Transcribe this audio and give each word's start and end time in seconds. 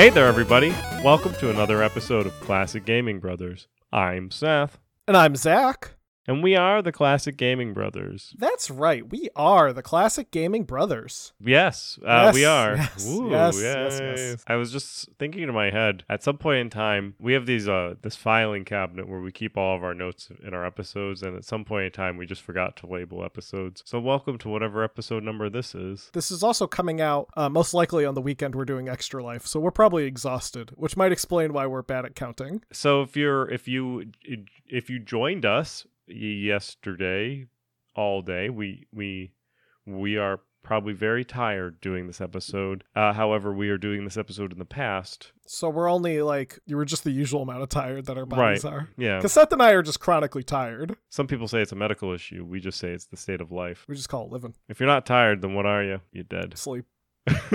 Hey 0.00 0.08
there, 0.08 0.26
everybody. 0.26 0.70
Welcome 1.04 1.34
to 1.34 1.50
another 1.50 1.82
episode 1.82 2.24
of 2.24 2.32
Classic 2.40 2.86
Gaming 2.86 3.20
Brothers. 3.20 3.68
I'm 3.92 4.30
Seth, 4.30 4.78
And 5.06 5.14
I'm 5.14 5.36
Zach. 5.36 5.90
And 6.30 6.44
we 6.44 6.54
are 6.54 6.80
the 6.80 6.92
Classic 6.92 7.36
Gaming 7.36 7.74
Brothers. 7.74 8.36
That's 8.38 8.70
right. 8.70 9.10
We 9.10 9.30
are 9.34 9.72
the 9.72 9.82
Classic 9.82 10.30
Gaming 10.30 10.62
Brothers. 10.62 11.32
Yes, 11.44 11.98
uh, 12.06 12.30
we 12.32 12.44
are. 12.44 12.76
yes, 12.76 13.08
Ooh, 13.08 13.30
yes, 13.30 13.60
yes, 13.60 14.00
yes. 14.00 14.44
I 14.46 14.54
was 14.54 14.70
just 14.70 15.08
thinking 15.18 15.42
in 15.42 15.52
my 15.52 15.70
head. 15.70 16.04
At 16.08 16.22
some 16.22 16.38
point 16.38 16.60
in 16.60 16.70
time, 16.70 17.16
we 17.18 17.32
have 17.32 17.46
these 17.46 17.68
uh 17.68 17.94
this 18.02 18.14
filing 18.14 18.64
cabinet 18.64 19.08
where 19.08 19.20
we 19.20 19.32
keep 19.32 19.58
all 19.58 19.74
of 19.74 19.82
our 19.82 19.92
notes 19.92 20.28
in 20.40 20.54
our 20.54 20.64
episodes, 20.64 21.24
and 21.24 21.36
at 21.36 21.44
some 21.44 21.64
point 21.64 21.86
in 21.86 21.90
time, 21.90 22.16
we 22.16 22.26
just 22.26 22.42
forgot 22.42 22.76
to 22.76 22.86
label 22.86 23.24
episodes. 23.24 23.82
So 23.84 23.98
welcome 23.98 24.38
to 24.38 24.48
whatever 24.48 24.84
episode 24.84 25.24
number 25.24 25.50
this 25.50 25.74
is. 25.74 26.10
This 26.12 26.30
is 26.30 26.44
also 26.44 26.68
coming 26.68 27.00
out 27.00 27.28
uh, 27.36 27.48
most 27.48 27.74
likely 27.74 28.04
on 28.04 28.14
the 28.14 28.22
weekend 28.22 28.54
we're 28.54 28.64
doing 28.64 28.88
Extra 28.88 29.20
Life, 29.20 29.48
so 29.48 29.58
we're 29.58 29.72
probably 29.72 30.04
exhausted, 30.04 30.70
which 30.76 30.96
might 30.96 31.10
explain 31.10 31.52
why 31.52 31.66
we're 31.66 31.82
bad 31.82 32.04
at 32.04 32.14
counting. 32.14 32.62
So 32.72 33.02
if 33.02 33.16
you're 33.16 33.50
if 33.50 33.66
you 33.66 34.12
if 34.68 34.88
you 34.88 35.00
joined 35.00 35.44
us 35.44 35.86
yesterday 36.10 37.46
all 37.94 38.22
day, 38.22 38.50
we 38.50 38.86
we 38.92 39.32
we 39.86 40.16
are 40.16 40.40
probably 40.62 40.92
very 40.92 41.24
tired 41.24 41.80
doing 41.80 42.06
this 42.06 42.20
episode. 42.20 42.84
Uh, 42.94 43.14
however, 43.14 43.50
we 43.52 43.70
are 43.70 43.78
doing 43.78 44.04
this 44.04 44.18
episode 44.18 44.52
in 44.52 44.58
the 44.58 44.64
past. 44.66 45.32
So 45.46 45.70
we're 45.70 45.90
only 45.90 46.20
like, 46.20 46.58
you 46.66 46.76
were 46.76 46.84
just 46.84 47.02
the 47.02 47.10
usual 47.10 47.40
amount 47.42 47.62
of 47.62 47.70
tired 47.70 48.04
that 48.06 48.18
our 48.18 48.26
bodies 48.26 48.62
Right. 48.62 48.72
are. 48.74 48.88
Yeah. 48.98 49.16
Because 49.16 49.32
Seth 49.32 49.50
and 49.54 49.62
I 49.62 49.70
are 49.70 49.80
just 49.82 50.00
chronically 50.00 50.42
tired. 50.42 50.96
Some 51.08 51.26
people 51.26 51.48
say 51.48 51.62
it's 51.62 51.72
a 51.72 51.76
medical 51.76 52.12
issue. 52.12 52.44
We 52.44 52.60
just 52.60 52.78
say 52.78 52.90
it's 52.90 53.06
the 53.06 53.16
state 53.16 53.40
of 53.40 53.50
life. 53.50 53.86
We 53.88 53.94
just 53.96 54.10
call 54.10 54.26
it 54.26 54.32
living. 54.32 54.54
If 54.68 54.80
you're 54.80 54.86
not 54.86 55.06
tired, 55.06 55.40
then 55.40 55.54
what 55.54 55.64
are 55.64 55.82
you? 55.82 56.02
You're 56.12 56.24
dead. 56.24 56.58
Sleep. 56.58 56.84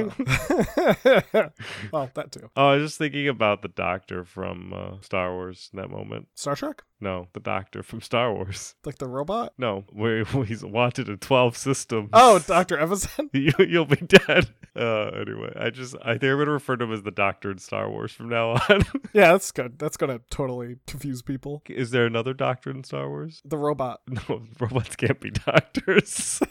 well, 1.91 2.09
that 2.13 2.31
too. 2.31 2.49
Oh, 2.55 2.69
I 2.69 2.75
was 2.75 2.89
just 2.89 2.97
thinking 2.97 3.27
about 3.27 3.61
the 3.61 3.67
doctor 3.67 4.23
from 4.23 4.73
uh, 4.73 5.01
Star 5.01 5.33
Wars 5.33 5.69
in 5.73 5.79
that 5.79 5.89
moment. 5.89 6.27
Star 6.35 6.55
Trek? 6.55 6.83
No, 7.01 7.27
the 7.33 7.39
doctor 7.39 7.83
from 7.83 8.01
Star 8.01 8.33
Wars. 8.33 8.75
Like 8.85 8.99
the 8.99 9.07
robot? 9.07 9.53
No, 9.57 9.83
where 9.91 10.23
he's 10.45 10.63
wanted 10.63 11.09
in 11.09 11.17
12 11.17 11.57
systems. 11.57 12.09
Oh, 12.13 12.39
Dr. 12.39 12.77
Evazan? 12.77 13.29
you, 13.33 13.51
you'll 13.65 13.85
be 13.85 13.97
dead. 13.97 14.49
Uh, 14.75 15.07
anyway, 15.09 15.53
I 15.59 15.69
just 15.69 15.95
I 16.01 16.17
think 16.17 16.23
I'm 16.31 16.37
gonna 16.39 16.51
refer 16.51 16.75
to 16.77 16.85
him 16.85 16.93
as 16.93 17.03
the 17.03 17.11
Doctor 17.11 17.51
in 17.51 17.57
Star 17.57 17.89
Wars 17.89 18.11
from 18.11 18.29
now 18.29 18.51
on. 18.51 18.83
yeah, 19.13 19.31
that's 19.31 19.51
good. 19.51 19.79
That's 19.79 19.97
going 19.97 20.17
to 20.17 20.23
totally 20.29 20.77
confuse 20.87 21.21
people. 21.21 21.63
Is 21.69 21.91
there 21.91 22.05
another 22.05 22.33
Doctor 22.33 22.71
in 22.71 22.83
Star 22.83 23.09
Wars? 23.09 23.41
The 23.45 23.57
robot. 23.57 24.01
No, 24.07 24.43
robots 24.59 24.95
can't 24.95 25.19
be 25.19 25.31
doctors. 25.31 26.41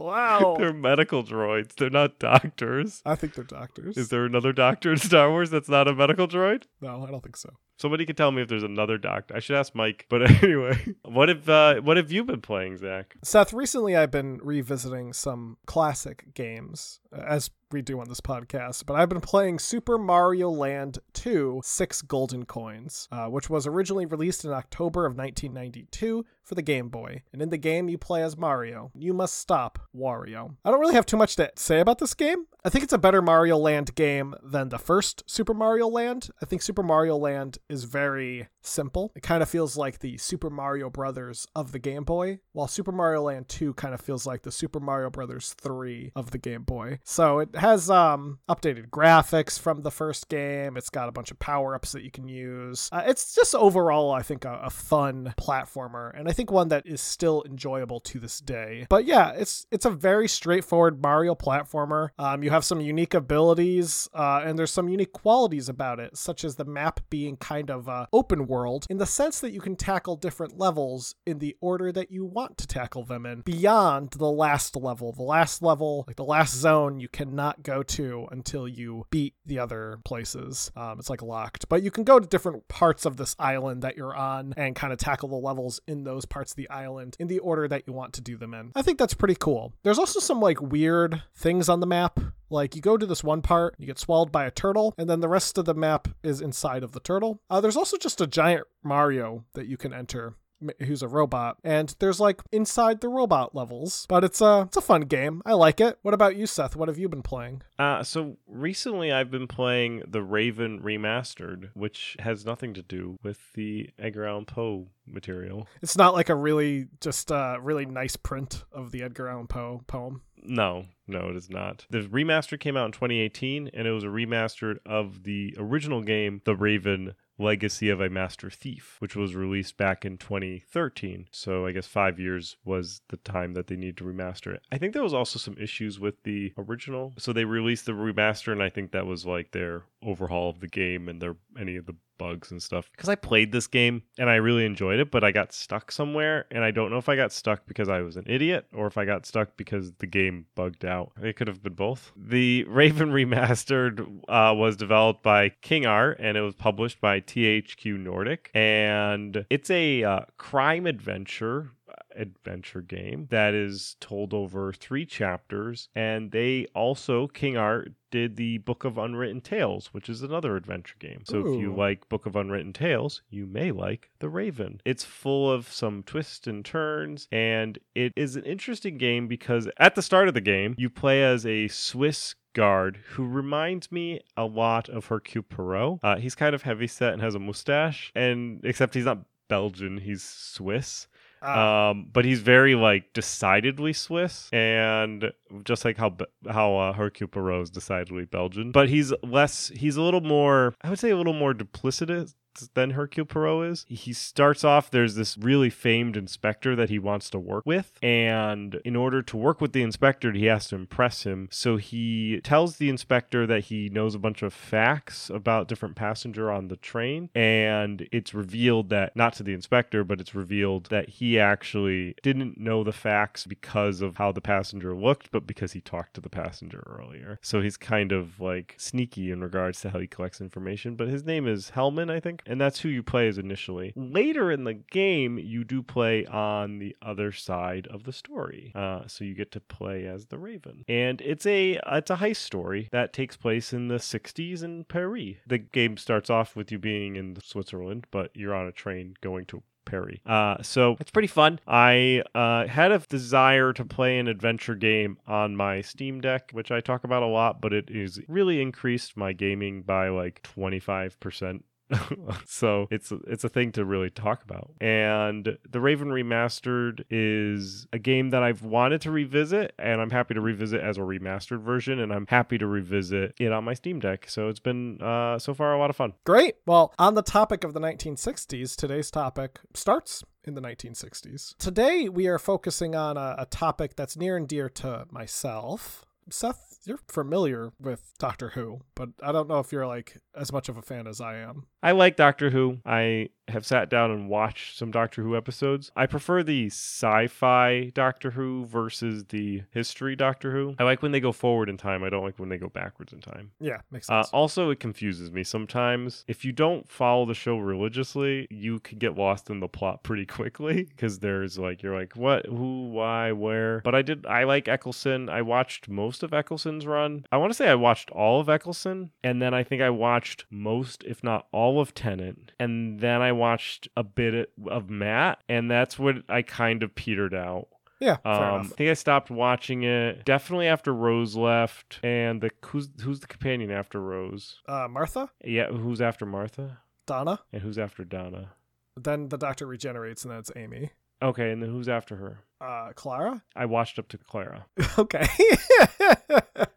Wow. 0.00 0.56
They're 0.58 0.72
medical 0.72 1.22
droids. 1.22 1.74
They're 1.74 1.90
not 1.90 2.18
doctors. 2.18 3.02
I 3.04 3.14
think 3.14 3.34
they're 3.34 3.44
doctors. 3.44 3.96
Is 3.96 4.08
there 4.08 4.24
another 4.24 4.52
Doctor 4.52 4.92
in 4.92 4.98
Star 4.98 5.30
Wars 5.30 5.50
that's 5.50 5.68
not 5.68 5.88
a 5.88 5.94
medical 5.94 6.26
droid? 6.26 6.64
no, 6.80 7.04
I 7.04 7.10
don't 7.10 7.22
think 7.22 7.36
so. 7.36 7.50
Somebody 7.78 8.04
can 8.04 8.14
tell 8.14 8.30
me 8.30 8.42
if 8.42 8.48
there's 8.48 8.62
another 8.62 8.98
Doctor. 8.98 9.34
I 9.34 9.40
should 9.40 9.56
ask 9.56 9.74
Mike. 9.74 10.04
But 10.10 10.30
anyway, 10.42 10.94
what 11.04 11.30
have 11.30 11.48
uh, 11.48 11.76
what 11.76 11.96
have 11.96 12.12
you 12.12 12.24
been 12.24 12.42
playing, 12.42 12.76
Zach? 12.76 13.16
Seth, 13.24 13.54
recently 13.54 13.96
I've 13.96 14.10
been 14.10 14.38
revisiting 14.42 15.14
some 15.14 15.56
classic 15.66 16.34
games, 16.34 17.00
uh, 17.16 17.22
as 17.22 17.50
we 17.72 17.80
do 17.80 18.00
on 18.00 18.08
this 18.08 18.20
podcast, 18.20 18.84
but 18.84 18.94
I've 18.94 19.08
been 19.08 19.20
playing 19.20 19.60
Super 19.60 19.96
Mario 19.96 20.50
Land 20.50 20.98
2 21.14 21.62
Six 21.64 22.02
Golden 22.02 22.44
Coins, 22.44 23.08
uh, 23.12 23.26
which 23.26 23.48
was 23.48 23.66
originally 23.66 24.04
released 24.06 24.44
in 24.44 24.50
October 24.50 25.06
of 25.06 25.16
1992 25.16 26.26
for 26.50 26.56
the 26.56 26.62
Game 26.62 26.88
Boy. 26.88 27.22
And 27.32 27.40
in 27.40 27.50
the 27.50 27.56
game, 27.56 27.88
you 27.88 27.96
play 27.96 28.24
as 28.24 28.36
Mario. 28.36 28.90
You 28.92 29.14
must 29.14 29.38
stop 29.38 29.78
Wario. 29.96 30.56
I 30.64 30.70
don't 30.72 30.80
really 30.80 30.96
have 30.96 31.06
too 31.06 31.16
much 31.16 31.36
to 31.36 31.48
say 31.54 31.78
about 31.78 31.98
this 31.98 32.12
game. 32.12 32.46
I 32.64 32.68
think 32.68 32.82
it's 32.82 32.92
a 32.92 32.98
better 32.98 33.22
Mario 33.22 33.56
Land 33.56 33.94
game 33.94 34.34
than 34.42 34.68
the 34.68 34.78
first 34.78 35.22
Super 35.30 35.54
Mario 35.54 35.86
Land. 35.86 36.28
I 36.42 36.46
think 36.46 36.60
Super 36.60 36.82
Mario 36.82 37.16
Land 37.16 37.58
is 37.68 37.84
very 37.84 38.48
simple. 38.62 39.12
It 39.14 39.22
kind 39.22 39.42
of 39.42 39.48
feels 39.48 39.76
like 39.76 39.98
the 39.98 40.16
Super 40.18 40.50
Mario 40.50 40.90
Brothers 40.90 41.46
of 41.54 41.72
the 41.72 41.78
Game 41.78 42.04
Boy, 42.04 42.40
while 42.52 42.68
Super 42.68 42.92
Mario 42.92 43.22
Land 43.22 43.48
2 43.48 43.74
kind 43.74 43.94
of 43.94 44.00
feels 44.00 44.26
like 44.26 44.42
the 44.42 44.52
Super 44.52 44.80
Mario 44.80 45.10
Brothers 45.10 45.54
3 45.60 46.12
of 46.14 46.30
the 46.30 46.38
Game 46.38 46.62
Boy. 46.62 46.98
So 47.04 47.40
it 47.40 47.54
has 47.56 47.90
um 47.90 48.38
updated 48.48 48.90
graphics 48.90 49.58
from 49.58 49.82
the 49.82 49.90
first 49.90 50.28
game. 50.28 50.76
It's 50.76 50.90
got 50.90 51.08
a 51.08 51.12
bunch 51.12 51.30
of 51.30 51.38
power-ups 51.38 51.92
that 51.92 52.02
you 52.02 52.10
can 52.10 52.28
use. 52.28 52.88
Uh, 52.92 53.02
it's 53.06 53.34
just 53.34 53.54
overall 53.54 54.12
I 54.12 54.22
think 54.22 54.44
a, 54.44 54.60
a 54.64 54.70
fun 54.70 55.34
platformer 55.40 56.12
and 56.14 56.28
I 56.28 56.32
think 56.32 56.50
one 56.50 56.68
that 56.68 56.86
is 56.86 57.00
still 57.00 57.42
enjoyable 57.46 58.00
to 58.00 58.18
this 58.18 58.40
day. 58.40 58.86
But 58.88 59.04
yeah, 59.04 59.30
it's 59.32 59.66
it's 59.70 59.84
a 59.84 59.90
very 59.90 60.28
straightforward 60.28 61.02
Mario 61.02 61.34
platformer. 61.34 62.10
Um, 62.18 62.42
you 62.42 62.50
have 62.50 62.64
some 62.64 62.80
unique 62.80 63.14
abilities 63.14 64.08
uh, 64.14 64.42
and 64.44 64.58
there's 64.58 64.72
some 64.72 64.88
unique 64.88 65.12
qualities 65.12 65.68
about 65.68 66.00
it, 66.00 66.16
such 66.16 66.44
as 66.44 66.56
the 66.56 66.64
map 66.64 67.00
being 67.10 67.36
kind 67.36 67.70
of 67.70 67.88
uh, 67.88 68.06
open 68.12 68.46
world 68.50 68.86
in 68.90 68.98
the 68.98 69.06
sense 69.06 69.40
that 69.40 69.52
you 69.52 69.60
can 69.60 69.76
tackle 69.76 70.16
different 70.16 70.58
levels 70.58 71.14
in 71.26 71.38
the 71.38 71.56
order 71.60 71.92
that 71.92 72.10
you 72.10 72.26
want 72.26 72.58
to 72.58 72.66
tackle 72.66 73.04
them 73.04 73.24
in 73.24 73.40
beyond 73.42 74.10
the 74.10 74.30
last 74.30 74.76
level. 74.76 75.12
The 75.12 75.22
last 75.22 75.62
level, 75.62 76.04
like 76.06 76.16
the 76.16 76.24
last 76.24 76.54
zone, 76.54 77.00
you 77.00 77.08
cannot 77.08 77.62
go 77.62 77.82
to 77.84 78.28
until 78.30 78.68
you 78.68 79.06
beat 79.10 79.34
the 79.46 79.58
other 79.58 80.00
places. 80.04 80.70
Um, 80.76 80.98
it's 80.98 81.08
like 81.08 81.22
locked, 81.22 81.68
but 81.68 81.82
you 81.82 81.90
can 81.90 82.04
go 82.04 82.18
to 82.18 82.26
different 82.26 82.66
parts 82.68 83.06
of 83.06 83.16
this 83.16 83.36
island 83.38 83.82
that 83.82 83.96
you're 83.96 84.14
on 84.14 84.52
and 84.56 84.74
kind 84.74 84.92
of 84.92 84.98
tackle 84.98 85.28
the 85.28 85.36
levels 85.36 85.80
in 85.86 86.04
those 86.04 86.24
parts 86.24 86.52
of 86.52 86.56
the 86.56 86.68
island 86.68 87.16
in 87.20 87.28
the 87.28 87.38
order 87.38 87.68
that 87.68 87.84
you 87.86 87.92
want 87.92 88.12
to 88.14 88.20
do 88.20 88.36
them 88.36 88.52
in. 88.52 88.72
I 88.74 88.82
think 88.82 88.98
that's 88.98 89.14
pretty 89.14 89.36
cool. 89.36 89.72
There's 89.84 89.98
also 89.98 90.18
some 90.20 90.40
like 90.40 90.60
weird 90.60 91.22
things 91.34 91.68
on 91.68 91.80
the 91.80 91.86
map. 91.86 92.18
Like 92.50 92.74
you 92.74 92.82
go 92.82 92.96
to 92.96 93.06
this 93.06 93.22
one 93.22 93.42
part, 93.42 93.76
you 93.78 93.86
get 93.86 93.98
swallowed 93.98 94.32
by 94.32 94.44
a 94.44 94.50
turtle, 94.50 94.92
and 94.98 95.08
then 95.08 95.20
the 95.20 95.28
rest 95.28 95.56
of 95.56 95.64
the 95.64 95.74
map 95.74 96.08
is 96.22 96.40
inside 96.40 96.82
of 96.82 96.92
the 96.92 97.00
turtle. 97.00 97.40
Uh, 97.48 97.60
there's 97.60 97.76
also 97.76 97.96
just 97.96 98.20
a 98.20 98.26
giant 98.26 98.66
Mario 98.82 99.44
that 99.54 99.66
you 99.68 99.76
can 99.76 99.94
enter 99.94 100.34
who's 100.80 101.02
a 101.02 101.08
robot 101.08 101.56
and 101.64 101.94
there's 101.98 102.20
like 102.20 102.40
inside 102.52 103.00
the 103.00 103.08
robot 103.08 103.54
levels 103.54 104.06
but 104.08 104.24
it's 104.24 104.40
a 104.40 104.62
it's 104.66 104.76
a 104.76 104.80
fun 104.80 105.02
game. 105.02 105.42
I 105.44 105.52
like 105.54 105.80
it. 105.80 105.98
What 106.02 106.14
about 106.14 106.36
you 106.36 106.46
seth? 106.46 106.76
What 106.76 106.88
have 106.88 106.98
you 106.98 107.08
been 107.08 107.22
playing? 107.22 107.62
Uh, 107.78 108.02
so 108.02 108.36
recently 108.46 109.12
I've 109.12 109.30
been 109.30 109.46
playing 109.46 110.02
the 110.06 110.22
Raven 110.22 110.80
Remastered, 110.80 111.70
which 111.74 112.16
has 112.20 112.44
nothing 112.44 112.74
to 112.74 112.82
do 112.82 113.18
with 113.22 113.52
the 113.54 113.90
Edgar 113.98 114.26
Allan 114.26 114.44
Poe 114.44 114.88
material. 115.06 115.66
it's 115.82 115.96
not 115.96 116.14
like 116.14 116.28
a 116.28 116.34
really 116.34 116.86
just 117.00 117.30
a 117.30 117.58
really 117.60 117.86
nice 117.86 118.16
print 118.16 118.64
of 118.72 118.92
the 118.92 119.02
edgar 119.02 119.28
allan 119.28 119.46
poe 119.46 119.82
poem? 119.86 120.22
No, 120.42 120.86
no, 121.06 121.28
it 121.28 121.36
is 121.36 121.50
not. 121.50 121.84
The 121.90 122.00
remaster 122.00 122.58
came 122.58 122.76
out 122.76 122.86
in 122.86 122.92
2018, 122.92 123.70
and 123.74 123.86
it 123.86 123.90
was 123.90 124.04
a 124.04 124.08
remastered 124.08 124.76
of 124.86 125.24
the 125.24 125.54
original 125.58 126.00
game, 126.00 126.40
The 126.44 126.54
Raven 126.56 127.14
Legacy 127.40 127.88
of 127.88 128.00
a 128.00 128.10
Master 128.10 128.50
Thief, 128.50 128.96
which 128.98 129.16
was 129.16 129.34
released 129.34 129.76
back 129.76 130.04
in 130.04 130.18
2013. 130.18 131.28
So 131.30 131.66
I 131.66 131.72
guess 131.72 131.86
five 131.86 132.20
years 132.20 132.56
was 132.64 133.00
the 133.08 133.16
time 133.16 133.54
that 133.54 133.66
they 133.66 133.76
need 133.76 133.96
to 133.96 134.04
remaster 134.04 134.54
it. 134.54 134.62
I 134.70 134.78
think 134.78 134.92
there 134.92 135.02
was 135.02 135.14
also 135.14 135.38
some 135.38 135.56
issues 135.58 135.98
with 135.98 136.22
the 136.22 136.52
original. 136.58 137.14
So 137.18 137.32
they 137.32 137.44
released 137.44 137.86
the 137.86 137.92
remaster, 137.92 138.52
and 138.52 138.62
I 138.62 138.68
think 138.68 138.92
that 138.92 139.06
was 139.06 139.26
like 139.26 139.52
their 139.52 139.84
overhaul 140.02 140.50
of 140.50 140.60
the 140.60 140.68
game 140.68 141.08
and 141.08 141.20
their 141.20 141.36
any 141.58 141.76
of 141.76 141.86
the 141.86 141.96
bugs 142.20 142.50
and 142.50 142.62
stuff. 142.62 142.90
Because 142.92 143.08
I 143.08 143.14
played 143.14 143.50
this 143.50 143.66
game 143.66 144.02
and 144.18 144.28
I 144.28 144.34
really 144.36 144.66
enjoyed 144.66 145.00
it, 145.00 145.10
but 145.10 145.24
I 145.24 145.32
got 145.32 145.54
stuck 145.54 145.90
somewhere, 145.90 146.44
and 146.50 146.62
I 146.62 146.70
don't 146.70 146.90
know 146.90 146.98
if 146.98 147.08
I 147.08 147.16
got 147.16 147.32
stuck 147.32 147.66
because 147.66 147.88
I 147.88 148.02
was 148.02 148.16
an 148.18 148.24
idiot 148.26 148.66
or 148.74 148.86
if 148.86 148.98
I 148.98 149.06
got 149.06 149.24
stuck 149.24 149.56
because 149.56 149.92
the 149.98 150.06
game 150.06 150.44
bugged 150.54 150.84
out. 150.84 151.12
It 151.22 151.36
could 151.36 151.48
have 151.48 151.62
been 151.62 151.72
both. 151.72 152.12
The 152.14 152.64
Raven 152.68 153.10
Remastered 153.10 154.06
uh, 154.28 154.54
was 154.54 154.76
developed 154.76 155.22
by 155.22 155.48
King 155.62 155.86
Art 155.86 156.18
and 156.20 156.36
it 156.36 156.42
was 156.42 156.54
published 156.54 157.00
by 157.00 157.20
THQ 157.20 157.98
Nordic, 157.98 158.50
and 158.52 159.46
it's 159.48 159.70
a 159.70 160.04
uh, 160.04 160.20
crime 160.36 160.86
adventure 160.86 161.70
adventure 162.16 162.80
game 162.80 163.26
that 163.30 163.54
is 163.54 163.96
told 164.00 164.34
over 164.34 164.72
three 164.72 165.06
chapters 165.06 165.88
and 165.94 166.30
they 166.30 166.66
also 166.74 167.26
king 167.28 167.56
art 167.56 167.92
did 168.10 168.36
the 168.36 168.58
book 168.58 168.84
of 168.84 168.98
unwritten 168.98 169.40
tales 169.40 169.88
which 169.92 170.08
is 170.08 170.22
another 170.22 170.56
adventure 170.56 170.96
game 170.98 171.22
so 171.24 171.40
if 171.40 171.60
you 171.60 171.72
like 171.72 172.08
book 172.08 172.26
of 172.26 172.34
unwritten 172.34 172.72
tales 172.72 173.22
you 173.30 173.46
may 173.46 173.70
like 173.70 174.10
the 174.18 174.28
raven 174.28 174.80
it's 174.84 175.04
full 175.04 175.50
of 175.50 175.70
some 175.70 176.02
twists 176.02 176.46
and 176.46 176.64
turns 176.64 177.28
and 177.30 177.78
it 177.94 178.12
is 178.16 178.34
an 178.34 178.44
interesting 178.44 178.98
game 178.98 179.28
because 179.28 179.68
at 179.78 179.94
the 179.94 180.02
start 180.02 180.26
of 180.26 180.34
the 180.34 180.40
game 180.40 180.74
you 180.76 180.90
play 180.90 181.22
as 181.22 181.46
a 181.46 181.68
swiss 181.68 182.34
guard 182.52 182.98
who 183.10 183.26
reminds 183.26 183.92
me 183.92 184.20
a 184.36 184.44
lot 184.44 184.88
of 184.88 185.06
Hercule 185.06 185.44
Poirot. 185.48 186.00
Uh, 186.02 186.16
he's 186.16 186.34
kind 186.34 186.54
of 186.54 186.62
heavy 186.62 186.86
set 186.86 187.12
and 187.12 187.22
has 187.22 187.34
a 187.34 187.38
mustache, 187.38 188.10
and 188.14 188.60
except 188.64 188.94
he's 188.94 189.04
not 189.04 189.24
Belgian, 189.48 189.98
he's 189.98 190.22
Swiss. 190.22 191.08
Ah, 191.42 191.90
Um, 191.90 192.08
but 192.12 192.24
he's 192.24 192.40
very 192.40 192.74
like 192.74 193.12
decidedly 193.12 193.92
Swiss, 193.92 194.48
and 194.52 195.32
just 195.64 195.84
like 195.84 195.96
how 195.96 196.16
how 196.48 196.76
uh, 196.76 196.92
Hercule 196.92 197.28
Poirot 197.28 197.62
is 197.62 197.70
decidedly 197.70 198.24
Belgian. 198.26 198.72
But 198.72 198.88
he's 198.88 199.12
less. 199.22 199.68
He's 199.74 199.96
a 199.96 200.02
little 200.02 200.20
more. 200.20 200.74
I 200.82 200.90
would 200.90 200.98
say 200.98 201.10
a 201.10 201.16
little 201.16 201.32
more 201.32 201.54
duplicitous. 201.54 202.34
Than 202.74 202.90
Hercule 202.90 203.26
Poirot 203.26 203.70
is. 203.70 203.86
He 203.88 204.12
starts 204.12 204.64
off, 204.64 204.90
there's 204.90 205.14
this 205.14 205.36
really 205.38 205.70
famed 205.70 206.16
inspector 206.16 206.76
that 206.76 206.90
he 206.90 206.98
wants 206.98 207.30
to 207.30 207.38
work 207.38 207.64
with. 207.66 207.98
And 208.02 208.80
in 208.84 208.96
order 208.96 209.22
to 209.22 209.36
work 209.36 209.60
with 209.60 209.72
the 209.72 209.82
inspector, 209.82 210.32
he 210.32 210.46
has 210.46 210.68
to 210.68 210.76
impress 210.76 211.22
him. 211.24 211.48
So 211.50 211.76
he 211.76 212.40
tells 212.42 212.76
the 212.76 212.88
inspector 212.88 213.46
that 213.46 213.64
he 213.64 213.88
knows 213.88 214.14
a 214.14 214.18
bunch 214.18 214.42
of 214.42 214.52
facts 214.52 215.30
about 215.30 215.68
different 215.68 215.96
passenger 215.96 216.50
on 216.50 216.68
the 216.68 216.76
train. 216.76 217.30
And 217.34 218.08
it's 218.12 218.34
revealed 218.34 218.90
that, 218.90 219.16
not 219.16 219.32
to 219.34 219.42
the 219.42 219.54
inspector, 219.54 220.04
but 220.04 220.20
it's 220.20 220.34
revealed 220.34 220.86
that 220.86 221.08
he 221.08 221.38
actually 221.38 222.14
didn't 222.22 222.58
know 222.58 222.84
the 222.84 222.92
facts 222.92 223.46
because 223.46 224.00
of 224.00 224.16
how 224.16 224.32
the 224.32 224.40
passenger 224.40 224.94
looked, 224.94 225.30
but 225.30 225.46
because 225.46 225.72
he 225.72 225.80
talked 225.80 226.14
to 226.14 226.20
the 226.20 226.30
passenger 226.30 226.82
earlier. 226.86 227.38
So 227.42 227.60
he's 227.60 227.76
kind 227.76 228.12
of 228.12 228.40
like 228.40 228.74
sneaky 228.78 229.30
in 229.30 229.40
regards 229.40 229.80
to 229.82 229.90
how 229.90 229.98
he 229.98 230.06
collects 230.06 230.40
information. 230.40 230.96
But 230.96 231.08
his 231.08 231.24
name 231.24 231.46
is 231.46 231.72
Hellman, 231.74 232.10
I 232.10 232.20
think, 232.20 232.39
and 232.46 232.60
that's 232.60 232.80
who 232.80 232.88
you 232.88 233.02
play 233.02 233.28
as 233.28 233.38
initially. 233.38 233.92
Later 233.96 234.50
in 234.50 234.64
the 234.64 234.74
game, 234.74 235.38
you 235.38 235.64
do 235.64 235.82
play 235.82 236.26
on 236.26 236.78
the 236.78 236.96
other 237.02 237.32
side 237.32 237.86
of 237.88 238.04
the 238.04 238.12
story, 238.12 238.72
uh, 238.74 239.06
so 239.06 239.24
you 239.24 239.34
get 239.34 239.52
to 239.52 239.60
play 239.60 240.06
as 240.06 240.26
the 240.26 240.38
Raven, 240.38 240.84
and 240.88 241.20
it's 241.20 241.46
a 241.46 241.80
it's 241.86 242.10
a 242.10 242.16
heist 242.16 242.36
story 242.36 242.88
that 242.92 243.12
takes 243.12 243.36
place 243.36 243.72
in 243.72 243.88
the 243.88 243.96
60s 243.96 244.62
in 244.62 244.84
Paris. 244.84 245.36
The 245.46 245.58
game 245.58 245.96
starts 245.96 246.30
off 246.30 246.54
with 246.54 246.70
you 246.70 246.78
being 246.78 247.16
in 247.16 247.36
Switzerland, 247.42 248.06
but 248.10 248.30
you're 248.34 248.54
on 248.54 248.66
a 248.66 248.72
train 248.72 249.14
going 249.20 249.46
to 249.46 249.62
Perry. 249.84 250.20
Uh, 250.24 250.62
so 250.62 250.96
it's 251.00 251.10
pretty 251.10 251.28
fun. 251.28 251.58
I 251.66 252.22
uh, 252.34 252.66
had 252.66 252.92
a 252.92 252.98
desire 252.98 253.72
to 253.72 253.84
play 253.84 254.18
an 254.18 254.28
adventure 254.28 254.74
game 254.74 255.18
on 255.26 255.56
my 255.56 255.80
Steam 255.80 256.20
Deck, 256.20 256.50
which 256.52 256.70
I 256.70 256.80
talk 256.80 257.04
about 257.04 257.22
a 257.22 257.26
lot, 257.26 257.60
but 257.60 257.72
it 257.72 257.90
is 257.90 258.20
really 258.28 258.60
increased 258.60 259.16
my 259.16 259.32
gaming 259.32 259.82
by 259.82 260.08
like 260.08 260.42
25% 260.56 261.62
so 262.46 262.86
it's 262.90 263.12
it's 263.26 263.44
a 263.44 263.48
thing 263.48 263.72
to 263.72 263.84
really 263.84 264.10
talk 264.10 264.42
about. 264.42 264.72
And 264.80 265.58
the 265.68 265.80
Raven 265.80 266.08
Remastered 266.08 267.04
is 267.10 267.86
a 267.92 267.98
game 267.98 268.30
that 268.30 268.42
I've 268.42 268.62
wanted 268.62 269.00
to 269.02 269.10
revisit, 269.10 269.74
and 269.78 270.00
I'm 270.00 270.10
happy 270.10 270.34
to 270.34 270.40
revisit 270.40 270.80
as 270.80 270.98
a 270.98 271.00
remastered 271.00 271.62
version, 271.62 271.98
and 271.98 272.12
I'm 272.12 272.26
happy 272.26 272.58
to 272.58 272.66
revisit 272.66 273.34
it 273.38 273.52
on 273.52 273.64
my 273.64 273.74
Steam 273.74 274.00
Deck. 274.00 274.28
So 274.28 274.48
it's 274.48 274.60
been 274.60 275.00
uh, 275.02 275.38
so 275.38 275.54
far 275.54 275.74
a 275.74 275.78
lot 275.78 275.90
of 275.90 275.96
fun. 275.96 276.14
Great. 276.24 276.56
Well, 276.66 276.94
on 276.98 277.14
the 277.14 277.22
topic 277.22 277.64
of 277.64 277.74
the 277.74 277.80
1960s, 277.80 278.76
today's 278.76 279.10
topic 279.10 279.60
starts 279.74 280.24
in 280.44 280.54
the 280.54 280.62
1960s. 280.62 281.56
Today 281.58 282.08
we 282.08 282.26
are 282.26 282.38
focusing 282.38 282.94
on 282.94 283.16
a, 283.16 283.36
a 283.38 283.46
topic 283.46 283.96
that's 283.96 284.16
near 284.16 284.36
and 284.36 284.48
dear 284.48 284.68
to 284.68 285.06
myself. 285.10 286.04
Seth 286.30 286.70
you're 286.84 287.00
familiar 287.08 287.72
with 287.78 288.14
Doctor 288.18 288.50
Who, 288.50 288.80
but 288.94 289.10
I 289.22 289.32
don't 289.32 289.48
know 289.48 289.58
if 289.58 289.72
you're 289.72 289.86
like 289.86 290.16
as 290.34 290.52
much 290.52 290.68
of 290.68 290.76
a 290.76 290.82
fan 290.82 291.06
as 291.06 291.20
I 291.20 291.36
am. 291.36 291.66
I 291.82 291.92
like 291.92 292.16
Doctor 292.16 292.50
Who. 292.50 292.78
I 292.84 293.30
have 293.50 293.66
sat 293.66 293.90
down 293.90 294.10
and 294.10 294.28
watched 294.28 294.76
some 294.76 294.90
Doctor 294.90 295.22
Who 295.22 295.36
episodes. 295.36 295.90
I 295.96 296.06
prefer 296.06 296.42
the 296.42 296.66
sci-fi 296.66 297.90
Doctor 297.94 298.30
Who 298.30 298.64
versus 298.66 299.24
the 299.24 299.62
history 299.72 300.16
Doctor 300.16 300.52
Who. 300.52 300.74
I 300.78 300.84
like 300.84 301.02
when 301.02 301.12
they 301.12 301.20
go 301.20 301.32
forward 301.32 301.68
in 301.68 301.76
time. 301.76 302.02
I 302.02 302.10
don't 302.10 302.24
like 302.24 302.38
when 302.38 302.48
they 302.48 302.58
go 302.58 302.68
backwards 302.68 303.12
in 303.12 303.20
time. 303.20 303.50
Yeah, 303.60 303.80
makes 303.90 304.08
Uh, 304.08 304.24
also, 304.32 304.70
it 304.70 304.80
confuses 304.80 305.30
me 305.30 305.44
sometimes. 305.44 306.24
If 306.28 306.44
you 306.44 306.52
don't 306.52 306.88
follow 306.88 307.26
the 307.26 307.34
show 307.34 307.58
religiously, 307.58 308.46
you 308.50 308.80
can 308.80 308.98
get 308.98 309.16
lost 309.16 309.50
in 309.50 309.60
the 309.60 309.68
plot 309.68 310.02
pretty 310.02 310.26
quickly 310.26 310.84
because 310.88 311.18
there's 311.18 311.58
like 311.58 311.82
you're 311.82 311.98
like 311.98 312.14
what, 312.16 312.46
who, 312.46 312.90
why, 312.90 313.32
where. 313.32 313.80
But 313.80 313.94
I 313.94 314.02
did. 314.02 314.26
I 314.26 314.44
like 314.44 314.68
Eccleston. 314.68 315.28
I 315.28 315.42
watched 315.42 315.88
most 315.88 316.22
of 316.22 316.32
Eccleston's 316.32 316.86
run. 316.86 317.26
I 317.32 317.36
want 317.36 317.50
to 317.50 317.54
say 317.54 317.68
I 317.68 317.74
watched 317.74 318.10
all 318.10 318.40
of 318.40 318.48
Eccleston, 318.48 319.10
and 319.24 319.42
then 319.42 319.54
I 319.54 319.64
think 319.64 319.82
I 319.82 319.90
watched 319.90 320.44
most, 320.50 321.04
if 321.04 321.24
not 321.24 321.46
all, 321.52 321.69
of 321.78 321.94
Tennant, 321.94 322.52
and 322.58 322.98
then 323.00 323.20
I 323.22 323.32
watched 323.32 323.86
a 323.96 324.02
bit 324.02 324.50
of 324.66 324.88
Matt, 324.90 325.42
and 325.48 325.70
that's 325.70 325.98
when 325.98 326.24
I 326.28 326.40
kind 326.42 326.82
of 326.82 326.94
petered 326.94 327.34
out. 327.34 327.68
yeah, 328.00 328.16
Um, 328.24 328.32
I 328.60 328.62
think 328.64 328.90
I 328.90 328.94
stopped 328.94 329.30
watching 329.30 329.82
it 329.82 330.24
definitely 330.24 330.66
after 330.66 330.92
Rose 330.94 331.36
left, 331.36 332.00
and 332.02 332.40
the 332.40 332.50
who's 332.64 332.88
who's 333.02 333.20
the 333.20 333.26
companion 333.26 333.70
after 333.70 334.00
Rose? 334.00 334.60
Uh, 334.66 334.88
Martha, 334.90 335.30
Yeah, 335.44 335.66
who's 335.68 336.00
after 336.00 336.24
Martha, 336.24 336.78
Donna, 337.06 337.40
and 337.52 337.60
who's 337.62 337.78
after 337.78 338.04
Donna? 338.04 338.52
then 338.96 339.28
the 339.28 339.36
Doctor 339.38 339.66
regenerates, 339.66 340.24
and 340.24 340.32
then 340.32 340.38
it's 340.40 340.50
Amy. 340.56 340.90
Okay, 341.22 341.50
and 341.52 341.62
then 341.62 341.70
who's 341.70 341.88
after 341.88 342.16
her? 342.16 342.40
Uh, 342.60 342.92
Clara. 342.94 343.42
I 343.56 343.64
watched 343.66 343.98
up 343.98 344.08
to 344.08 344.18
Clara. 344.18 344.66
okay. 344.98 345.26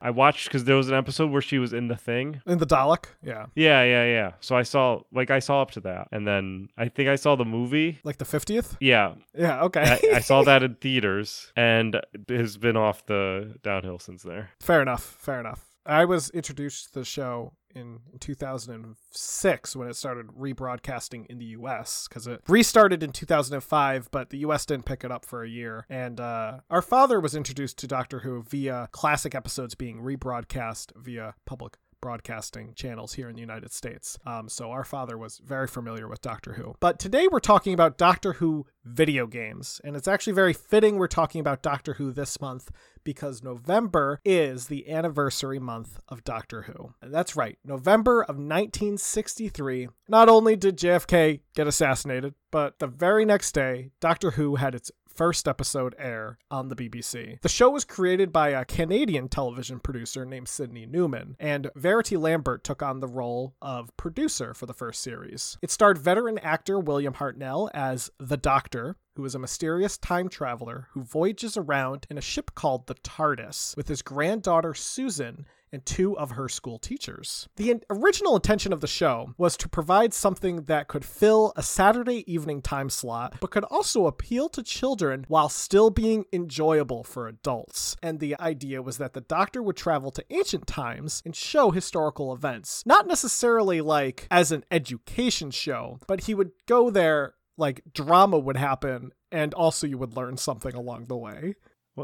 I 0.01 0.09
watched 0.09 0.47
because 0.47 0.63
there 0.65 0.75
was 0.75 0.89
an 0.89 0.95
episode 0.95 1.31
where 1.31 1.41
she 1.41 1.59
was 1.59 1.73
in 1.73 1.87
the 1.87 1.95
thing. 1.95 2.41
in 2.45 2.57
the 2.57 2.65
Dalek. 2.65 3.05
Yeah, 3.21 3.47
Yeah, 3.55 3.83
yeah, 3.83 4.05
yeah. 4.05 4.31
So 4.39 4.55
I 4.55 4.63
saw 4.63 5.01
like 5.13 5.31
I 5.31 5.39
saw 5.39 5.61
up 5.61 5.71
to 5.71 5.79
that, 5.81 6.07
and 6.11 6.27
then 6.27 6.69
I 6.77 6.87
think 6.89 7.09
I 7.09 7.15
saw 7.15 7.35
the 7.35 7.45
movie. 7.45 7.99
like 8.03 8.17
the 8.17 8.25
fiftieth. 8.25 8.77
Yeah, 8.79 9.15
Yeah. 9.37 9.63
Okay. 9.63 9.81
I, 10.13 10.15
I 10.17 10.19
saw 10.19 10.43
that 10.43 10.63
in 10.67 10.75
theaters, 10.75 11.51
and 11.55 11.95
it 12.13 12.29
has 12.29 12.57
been 12.57 12.77
off 12.77 13.05
the 13.05 13.55
downhill 13.63 13.99
since 13.99 14.23
there. 14.23 14.51
Fair 14.59 14.81
enough. 14.81 15.17
Fair 15.19 15.39
enough. 15.39 15.65
I 15.85 16.05
was 16.05 16.29
introduced 16.29 16.93
to 16.93 16.99
the 16.99 17.05
show 17.05 17.53
in 17.75 17.99
2006 18.19 19.75
when 19.75 19.87
it 19.87 19.95
started 19.95 20.27
rebroadcasting 20.27 21.25
in 21.27 21.37
the 21.37 21.45
US 21.45 22.07
because 22.07 22.27
it 22.27 22.41
restarted 22.47 23.03
in 23.03 23.11
2005, 23.11 24.09
but 24.11 24.29
the 24.29 24.39
US 24.39 24.65
didn't 24.65 24.85
pick 24.85 25.03
it 25.03 25.11
up 25.11 25.25
for 25.25 25.43
a 25.43 25.49
year. 25.49 25.85
And 25.89 26.19
uh, 26.19 26.59
our 26.69 26.81
father 26.81 27.19
was 27.19 27.35
introduced 27.35 27.77
to 27.79 27.87
Doctor 27.87 28.19
Who 28.19 28.43
via 28.43 28.89
classic 28.91 29.35
episodes 29.35 29.75
being 29.75 30.01
rebroadcast 30.01 30.91
via 30.95 31.35
public 31.45 31.77
broadcasting 32.03 32.73
channels 32.75 33.13
here 33.13 33.29
in 33.29 33.35
the 33.35 33.39
United 33.39 33.71
States. 33.71 34.19
Um, 34.25 34.49
so 34.49 34.71
our 34.71 34.83
father 34.83 35.17
was 35.17 35.37
very 35.37 35.67
familiar 35.67 36.05
with 36.09 36.19
Doctor 36.21 36.51
Who. 36.51 36.75
But 36.81 36.99
today 36.99 37.29
we're 37.31 37.39
talking 37.39 37.73
about 37.73 37.97
Doctor 37.97 38.33
Who 38.33 38.65
video 38.83 39.25
games, 39.25 39.79
and 39.85 39.95
it's 39.95 40.09
actually 40.09 40.33
very 40.33 40.51
fitting 40.51 40.97
we're 40.97 41.07
talking 41.07 41.39
about 41.39 41.61
Doctor 41.61 41.93
Who 41.93 42.11
this 42.11 42.41
month 42.41 42.71
because 43.05 43.41
November 43.41 44.19
is 44.25 44.67
the 44.67 44.91
anniversary 44.91 45.59
month 45.59 46.01
of 46.09 46.25
Doctor 46.25 46.63
Who. 46.63 46.93
And 47.01 47.13
that's 47.13 47.37
right, 47.37 47.57
November 47.63 48.21
of 48.23 48.35
1963. 48.35 49.87
Not 50.09 50.27
only 50.27 50.57
did 50.57 50.77
JFK 50.77 51.39
get 51.55 51.67
assassinated, 51.67 52.33
but 52.51 52.79
the 52.79 52.87
very 52.87 53.23
next 53.23 53.53
day, 53.53 53.91
Doctor 54.01 54.31
Who 54.31 54.57
had 54.57 54.75
its 54.75 54.91
first 55.13 55.47
episode 55.47 55.95
air 55.97 56.37
on 56.49 56.69
the 56.69 56.75
BBC. 56.75 57.39
The 57.41 57.49
show 57.49 57.69
was 57.69 57.85
created 57.85 58.31
by 58.31 58.49
a 58.49 58.65
Canadian 58.65 59.29
television 59.29 59.79
producer 59.79 60.25
named 60.25 60.47
Sydney 60.47 60.85
Newman, 60.85 61.35
and 61.39 61.69
Verity 61.75 62.17
Lambert 62.17 62.63
took 62.63 62.81
on 62.81 62.99
the 62.99 63.07
role 63.07 63.55
of 63.61 63.95
producer 63.97 64.53
for 64.53 64.65
the 64.65 64.73
first 64.73 65.01
series. 65.01 65.57
It 65.61 65.71
starred 65.71 65.97
veteran 65.97 66.37
actor 66.39 66.79
William 66.79 67.13
Hartnell 67.13 67.69
as 67.73 68.09
the 68.19 68.37
Doctor, 68.37 68.97
who 69.15 69.25
is 69.25 69.35
a 69.35 69.39
mysterious 69.39 69.97
time 69.97 70.29
traveler 70.29 70.87
who 70.91 71.03
voyages 71.03 71.55
around 71.55 72.07
in 72.09 72.17
a 72.17 72.21
ship 72.21 72.51
called 72.55 72.87
the 72.87 72.95
TARDIS 72.95 73.77
with 73.77 73.87
his 73.87 74.01
granddaughter 74.01 74.73
Susan 74.73 75.45
and 75.73 75.85
two 75.85 76.17
of 76.17 76.31
her 76.31 76.47
school 76.47 76.79
teachers. 76.79 77.49
The 77.57 77.71
in- 77.71 77.81
original 77.89 78.35
intention 78.35 78.71
of 78.71 78.79
the 78.79 78.87
show 78.87 79.33
was 79.37 79.57
to 79.57 79.67
provide 79.67 80.13
something 80.13 80.63
that 80.65 80.87
could 80.87 81.03
fill 81.03 81.51
a 81.55 81.63
Saturday 81.63 82.31
evening 82.31 82.61
time 82.61 82.89
slot, 82.89 83.37
but 83.41 83.51
could 83.51 83.65
also 83.65 84.05
appeal 84.05 84.47
to 84.49 84.63
children 84.63 85.25
while 85.27 85.49
still 85.49 85.89
being 85.89 86.25
enjoyable 86.31 87.03
for 87.03 87.27
adults. 87.27 87.97
And 88.01 88.19
the 88.19 88.39
idea 88.39 88.81
was 88.81 88.97
that 88.99 89.13
the 89.13 89.21
Doctor 89.21 89.61
would 89.63 89.75
travel 89.75 90.11
to 90.11 90.23
ancient 90.29 90.67
times 90.67 91.21
and 91.25 91.35
show 91.35 91.71
historical 91.71 92.31
events. 92.33 92.83
Not 92.85 93.07
necessarily 93.07 93.81
like 93.81 94.27
as 94.29 94.51
an 94.51 94.63
education 94.69 95.49
show, 95.51 95.99
but 96.07 96.21
he 96.21 96.35
would 96.35 96.51
go 96.67 96.89
there 96.89 97.33
like 97.57 97.81
drama 97.93 98.37
would 98.37 98.57
happen 98.57 99.11
and 99.31 99.53
also 99.53 99.87
you 99.87 99.97
would 99.97 100.15
learn 100.15 100.37
something 100.37 100.75
along 100.75 101.05
the 101.05 101.17
way. 101.17 101.55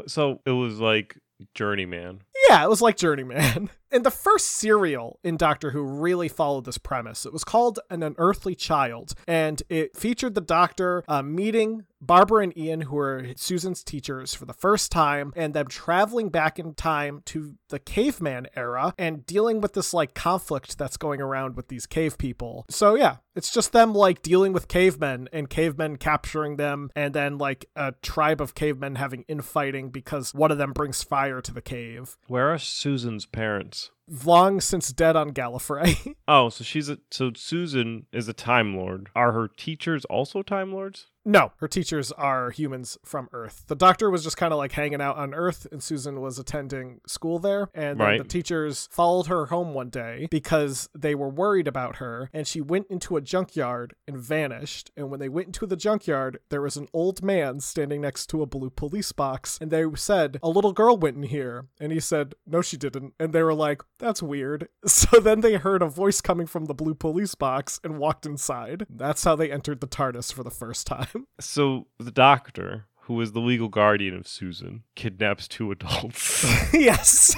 So 0.06 0.40
it 0.44 0.52
was 0.52 0.78
like 0.78 1.16
Journeyman. 1.54 2.22
Yeah, 2.48 2.64
it 2.64 2.68
was 2.68 2.82
like 2.82 2.96
Journeyman. 2.96 3.70
And 3.92 4.06
the 4.06 4.10
first 4.10 4.46
serial 4.46 5.18
in 5.24 5.36
Doctor 5.36 5.70
Who 5.72 5.82
really 5.82 6.28
followed 6.28 6.64
this 6.64 6.78
premise. 6.78 7.26
It 7.26 7.32
was 7.32 7.42
called 7.42 7.80
An 7.90 8.02
Unearthly 8.02 8.54
Child, 8.54 9.14
and 9.26 9.62
it 9.68 9.96
featured 9.96 10.34
the 10.34 10.40
Doctor 10.40 11.02
uh, 11.08 11.22
meeting 11.22 11.86
Barbara 12.00 12.44
and 12.44 12.56
Ian, 12.56 12.82
who 12.82 12.96
were 12.96 13.26
Susan's 13.36 13.82
teachers, 13.82 14.34
for 14.34 14.46
the 14.46 14.54
first 14.54 14.90
time, 14.90 15.32
and 15.36 15.52
them 15.52 15.66
traveling 15.66 16.30
back 16.30 16.58
in 16.58 16.74
time 16.74 17.22
to 17.26 17.56
the 17.68 17.78
caveman 17.78 18.46
era 18.56 18.94
and 18.96 19.26
dealing 19.26 19.60
with 19.60 19.74
this 19.74 19.92
like 19.92 20.14
conflict 20.14 20.78
that's 20.78 20.96
going 20.96 21.20
around 21.20 21.56
with 21.56 21.68
these 21.68 21.86
cave 21.86 22.16
people. 22.16 22.64
So, 22.70 22.94
yeah, 22.94 23.16
it's 23.34 23.52
just 23.52 23.72
them 23.72 23.92
like 23.92 24.22
dealing 24.22 24.52
with 24.52 24.68
cavemen 24.68 25.28
and 25.32 25.50
cavemen 25.50 25.96
capturing 25.96 26.56
them, 26.56 26.90
and 26.96 27.12
then 27.12 27.38
like 27.38 27.66
a 27.76 27.92
tribe 28.02 28.40
of 28.40 28.54
cavemen 28.54 28.94
having 28.94 29.24
infighting 29.28 29.90
because 29.90 30.32
one 30.32 30.50
of 30.50 30.58
them 30.58 30.72
brings 30.72 31.02
fire 31.02 31.42
to 31.42 31.52
the 31.52 31.60
cave. 31.60 32.16
Where 32.30 32.54
are 32.54 32.58
Susan's 32.58 33.26
parents? 33.26 33.90
Long 34.24 34.60
since 34.60 34.92
dead 34.92 35.16
on 35.16 35.32
Gallifrey. 35.32 36.14
Oh, 36.28 36.48
so 36.48 36.62
she's 36.62 36.88
a 36.88 36.98
so 37.10 37.32
Susan 37.34 38.06
is 38.12 38.28
a 38.28 38.32
Time 38.32 38.76
Lord. 38.76 39.08
Are 39.16 39.32
her 39.32 39.48
teachers 39.48 40.04
also 40.04 40.42
Time 40.42 40.72
Lords? 40.72 41.06
no, 41.26 41.52
her 41.58 41.68
teachers 41.68 42.10
are 42.12 42.50
humans 42.50 42.96
from 43.04 43.28
Earth. 43.32 43.64
The 43.66 43.76
doctor 43.76 44.08
was 44.10 44.24
just 44.24 44.38
kind 44.38 44.54
of 44.54 44.58
like 44.58 44.72
hanging 44.72 45.02
out 45.02 45.18
on 45.18 45.34
Earth, 45.34 45.66
and 45.70 45.82
Susan 45.82 46.20
was 46.22 46.38
attending 46.38 47.00
school 47.06 47.38
there. 47.38 47.68
And 47.74 47.98
Right. 48.00 48.16
the 48.18 48.24
teachers 48.24 48.88
followed 48.90 49.26
her 49.26 49.46
home 49.46 49.74
one 49.74 49.90
day 49.90 50.28
because 50.30 50.88
they 50.96 51.14
were 51.14 51.28
worried 51.28 51.68
about 51.68 51.96
her. 51.96 52.30
And 52.32 52.46
she 52.46 52.60
went 52.62 52.86
into 52.88 53.16
a 53.16 53.20
junkyard 53.20 53.94
and 54.08 54.16
vanished. 54.16 54.90
And 54.96 55.10
when 55.10 55.20
they 55.20 55.28
went 55.28 55.48
into 55.48 55.66
the 55.66 55.76
junkyard, 55.76 56.38
there 56.48 56.62
was 56.62 56.76
an 56.78 56.88
old 56.94 57.22
man 57.22 57.60
standing 57.60 58.00
next 58.00 58.28
to 58.28 58.40
a 58.42 58.46
blue 58.46 58.70
police 58.70 59.12
box. 59.12 59.58
And 59.60 59.70
they 59.70 59.84
said, 59.96 60.38
A 60.42 60.48
little 60.48 60.72
girl 60.72 60.96
went 60.96 61.16
in 61.18 61.24
here. 61.24 61.66
And 61.78 61.92
he 61.92 62.00
said, 62.00 62.34
No, 62.46 62.62
she 62.62 62.78
didn't. 62.78 63.12
And 63.20 63.32
they 63.34 63.42
were 63.42 63.54
like, 63.54 63.82
That's 64.00 64.22
weird. 64.22 64.68
So 64.86 65.20
then 65.20 65.40
they 65.40 65.54
heard 65.54 65.82
a 65.82 65.88
voice 65.88 66.20
coming 66.20 66.46
from 66.46 66.64
the 66.64 66.74
blue 66.74 66.94
police 66.94 67.34
box 67.34 67.80
and 67.84 67.98
walked 67.98 68.26
inside. 68.26 68.86
That's 68.90 69.22
how 69.24 69.36
they 69.36 69.50
entered 69.52 69.80
the 69.80 69.86
TARDIS 69.86 70.32
for 70.32 70.42
the 70.42 70.50
first 70.50 70.86
time. 70.86 71.26
So 71.40 71.86
the 71.98 72.10
doctor, 72.10 72.86
who 73.02 73.20
is 73.20 73.32
the 73.32 73.40
legal 73.40 73.68
guardian 73.68 74.14
of 74.16 74.26
Susan, 74.26 74.82
kidnaps 74.96 75.46
two 75.48 75.70
adults 75.72 76.44
yes. 76.74 77.34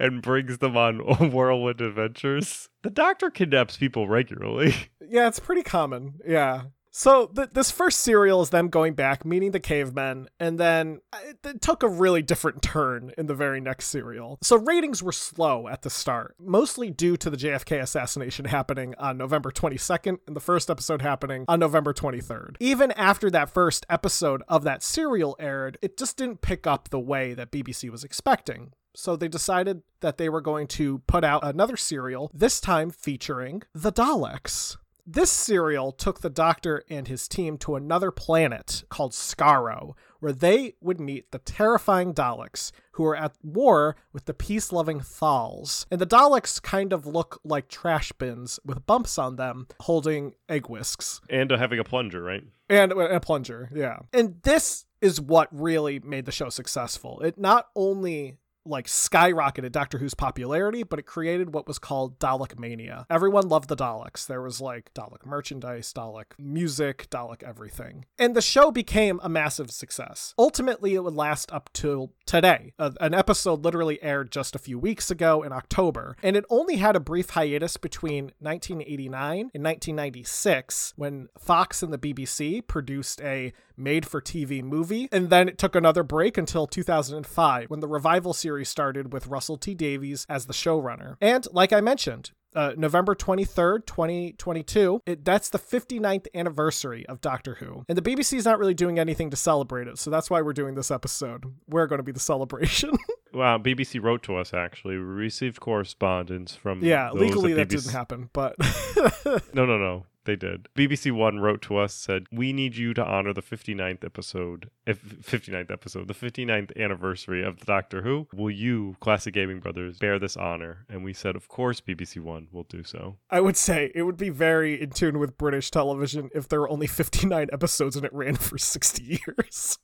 and 0.00 0.22
brings 0.22 0.58
them 0.58 0.76
on 0.76 0.98
whirlwind 1.30 1.80
adventures. 1.80 2.68
The 2.82 2.90
doctor 2.90 3.30
kidnaps 3.30 3.76
people 3.76 4.08
regularly. 4.08 4.74
yeah, 5.00 5.28
it's 5.28 5.40
pretty 5.40 5.62
common. 5.62 6.14
Yeah. 6.26 6.62
So 6.94 7.28
th- 7.28 7.50
this 7.52 7.70
first 7.70 8.00
serial 8.00 8.42
is 8.42 8.50
them 8.50 8.68
going 8.68 8.92
back, 8.92 9.24
meeting 9.24 9.52
the 9.52 9.60
cavemen, 9.60 10.28
and 10.38 10.60
then 10.60 11.00
it, 11.24 11.38
it 11.42 11.62
took 11.62 11.82
a 11.82 11.88
really 11.88 12.20
different 12.20 12.62
turn 12.62 13.12
in 13.16 13.26
the 13.26 13.34
very 13.34 13.62
next 13.62 13.86
serial. 13.86 14.38
So 14.42 14.56
ratings 14.56 15.02
were 15.02 15.12
slow 15.12 15.68
at 15.68 15.82
the 15.82 15.90
start, 15.90 16.36
mostly 16.38 16.90
due 16.90 17.16
to 17.16 17.30
the 17.30 17.36
JFK 17.38 17.80
assassination 17.80 18.44
happening 18.44 18.94
on 18.98 19.16
November 19.16 19.50
22nd 19.50 20.18
and 20.26 20.36
the 20.36 20.40
first 20.40 20.68
episode 20.68 21.00
happening 21.00 21.46
on 21.48 21.60
November 21.60 21.94
23rd. 21.94 22.56
Even 22.60 22.92
after 22.92 23.30
that 23.30 23.48
first 23.48 23.86
episode 23.88 24.42
of 24.46 24.62
that 24.64 24.82
serial 24.82 25.34
aired, 25.40 25.78
it 25.80 25.96
just 25.96 26.18
didn't 26.18 26.42
pick 26.42 26.66
up 26.66 26.90
the 26.90 27.00
way 27.00 27.32
that 27.32 27.50
BBC 27.50 27.88
was 27.88 28.04
expecting. 28.04 28.72
So 28.94 29.16
they 29.16 29.28
decided 29.28 29.80
that 30.00 30.18
they 30.18 30.28
were 30.28 30.42
going 30.42 30.66
to 30.68 30.98
put 31.06 31.24
out 31.24 31.42
another 31.42 31.78
serial, 31.78 32.30
this 32.34 32.60
time 32.60 32.90
featuring 32.90 33.62
the 33.74 33.90
Daleks. 33.90 34.76
This 35.04 35.32
serial 35.32 35.90
took 35.90 36.20
the 36.20 36.30
Doctor 36.30 36.84
and 36.88 37.08
his 37.08 37.26
team 37.26 37.58
to 37.58 37.74
another 37.74 38.12
planet 38.12 38.84
called 38.88 39.12
Skaro, 39.12 39.94
where 40.20 40.32
they 40.32 40.74
would 40.80 41.00
meet 41.00 41.32
the 41.32 41.40
terrifying 41.40 42.14
Daleks, 42.14 42.70
who 42.92 43.04
are 43.06 43.16
at 43.16 43.34
war 43.42 43.96
with 44.12 44.26
the 44.26 44.34
peace 44.34 44.70
loving 44.70 45.00
Thals. 45.00 45.86
And 45.90 46.00
the 46.00 46.06
Daleks 46.06 46.62
kind 46.62 46.92
of 46.92 47.04
look 47.04 47.40
like 47.42 47.68
trash 47.68 48.12
bins 48.12 48.60
with 48.64 48.86
bumps 48.86 49.18
on 49.18 49.34
them, 49.34 49.66
holding 49.80 50.34
egg 50.48 50.68
whisks. 50.68 51.20
And 51.28 51.50
uh, 51.50 51.58
having 51.58 51.80
a 51.80 51.84
plunger, 51.84 52.22
right? 52.22 52.44
And 52.68 52.92
a 52.92 53.18
plunger, 53.18 53.70
yeah. 53.74 53.98
And 54.12 54.40
this 54.42 54.86
is 55.00 55.20
what 55.20 55.48
really 55.50 55.98
made 55.98 56.26
the 56.26 56.32
show 56.32 56.48
successful. 56.48 57.20
It 57.22 57.36
not 57.38 57.66
only 57.74 58.36
like 58.64 58.86
skyrocketed 58.86 59.72
Doctor 59.72 59.98
Who's 59.98 60.14
popularity, 60.14 60.82
but 60.82 60.98
it 60.98 61.06
created 61.06 61.52
what 61.52 61.66
was 61.66 61.78
called 61.78 62.18
Dalek 62.18 62.58
mania. 62.58 63.06
Everyone 63.10 63.48
loved 63.48 63.68
the 63.68 63.76
Daleks. 63.76 64.26
There 64.26 64.42
was 64.42 64.60
like 64.60 64.92
Dalek 64.94 65.26
merchandise, 65.26 65.92
Dalek 65.92 66.26
music, 66.38 67.08
Dalek 67.10 67.42
everything. 67.42 68.04
And 68.18 68.36
the 68.36 68.42
show 68.42 68.70
became 68.70 69.20
a 69.22 69.28
massive 69.28 69.70
success. 69.70 70.34
Ultimately, 70.38 70.94
it 70.94 71.02
would 71.02 71.14
last 71.14 71.52
up 71.52 71.70
till 71.72 72.12
today. 72.26 72.72
An 72.78 73.14
episode 73.14 73.64
literally 73.64 74.02
aired 74.02 74.30
just 74.30 74.54
a 74.54 74.60
few 74.60 74.78
weeks 74.78 75.10
ago 75.10 75.42
in 75.42 75.52
October, 75.52 76.16
and 76.22 76.36
it 76.36 76.44
only 76.48 76.76
had 76.76 76.94
a 76.94 77.00
brief 77.00 77.30
hiatus 77.30 77.76
between 77.76 78.32
1989 78.38 79.50
and 79.54 79.64
1996 79.64 80.94
when 80.96 81.28
Fox 81.38 81.82
and 81.82 81.92
the 81.92 81.98
BBC 81.98 82.66
produced 82.66 83.20
a 83.22 83.52
made 83.76 84.06
for 84.06 84.20
TV 84.20 84.62
movie. 84.62 85.08
And 85.10 85.30
then 85.30 85.48
it 85.48 85.58
took 85.58 85.74
another 85.74 86.02
break 86.02 86.36
until 86.38 86.66
2005 86.66 87.70
when 87.70 87.80
the 87.80 87.88
revival 87.88 88.32
series 88.32 88.51
started 88.64 89.12
with 89.12 89.26
Russell 89.26 89.56
T 89.56 89.74
Davies 89.74 90.26
as 90.28 90.46
the 90.46 90.52
showrunner. 90.52 91.16
And 91.20 91.46
like 91.52 91.72
I 91.72 91.80
mentioned, 91.80 92.32
uh, 92.54 92.72
November 92.76 93.14
23rd, 93.14 93.86
2022. 93.86 95.02
It, 95.06 95.24
that's 95.24 95.48
the 95.48 95.58
59th 95.58 96.26
anniversary 96.34 97.06
of 97.06 97.20
Doctor 97.20 97.54
Who. 97.56 97.84
And 97.88 97.96
the 97.96 98.02
BBC 98.02 98.34
is 98.34 98.44
not 98.44 98.58
really 98.58 98.74
doing 98.74 98.98
anything 98.98 99.30
to 99.30 99.36
celebrate 99.36 99.88
it. 99.88 99.98
So 99.98 100.10
that's 100.10 100.28
why 100.30 100.42
we're 100.42 100.52
doing 100.52 100.74
this 100.74 100.90
episode. 100.90 101.44
We're 101.66 101.86
going 101.86 101.98
to 101.98 102.04
be 102.04 102.12
the 102.12 102.20
celebration. 102.20 102.92
Wow, 103.34 103.56
BBC 103.56 104.02
wrote 104.02 104.22
to 104.24 104.36
us 104.36 104.52
actually. 104.52 104.98
We 104.98 105.04
received 105.04 105.58
correspondence 105.58 106.54
from 106.54 106.84
yeah, 106.84 107.10
legally 107.12 107.52
at 107.52 107.56
that 107.56 107.68
BBC 107.68 107.84
didn't 107.84 107.92
happen, 107.92 108.30
but 108.34 108.56
No, 109.54 109.64
no, 109.64 109.78
no. 109.78 110.04
They 110.24 110.36
did. 110.36 110.68
BBC 110.76 111.10
One 111.10 111.40
wrote 111.40 111.62
to 111.62 111.76
us 111.76 111.94
said, 111.94 112.26
"We 112.30 112.52
need 112.52 112.76
you 112.76 112.94
to 112.94 113.04
honor 113.04 113.32
the 113.32 113.42
59th 113.42 114.04
episode, 114.04 114.70
if 114.86 115.02
59th 115.02 115.70
episode, 115.70 116.06
the 116.06 116.14
59th 116.14 116.76
anniversary 116.76 117.42
of 117.42 117.58
the 117.58 117.64
Doctor 117.64 118.02
Who. 118.02 118.28
Will 118.32 118.50
you, 118.50 118.96
Classic 119.00 119.34
Gaming 119.34 119.58
Brothers, 119.58 119.98
bear 119.98 120.18
this 120.18 120.36
honor?" 120.36 120.86
And 120.88 121.02
we 121.02 121.12
said, 121.12 121.34
"Of 121.34 121.48
course, 121.48 121.80
BBC 121.80 122.20
One 122.20 122.46
will 122.52 122.64
do 122.64 122.84
so." 122.84 123.16
I 123.30 123.40
would 123.40 123.56
say 123.56 123.90
it 123.94 124.02
would 124.02 124.16
be 124.16 124.30
very 124.30 124.80
in 124.80 124.90
tune 124.90 125.18
with 125.18 125.36
British 125.36 125.70
television 125.70 126.30
if 126.34 126.48
there 126.48 126.60
were 126.60 126.70
only 126.70 126.86
59 126.86 127.48
episodes 127.52 127.96
and 127.96 128.04
it 128.06 128.12
ran 128.12 128.36
for 128.36 128.58
60 128.58 129.02
years. 129.02 129.78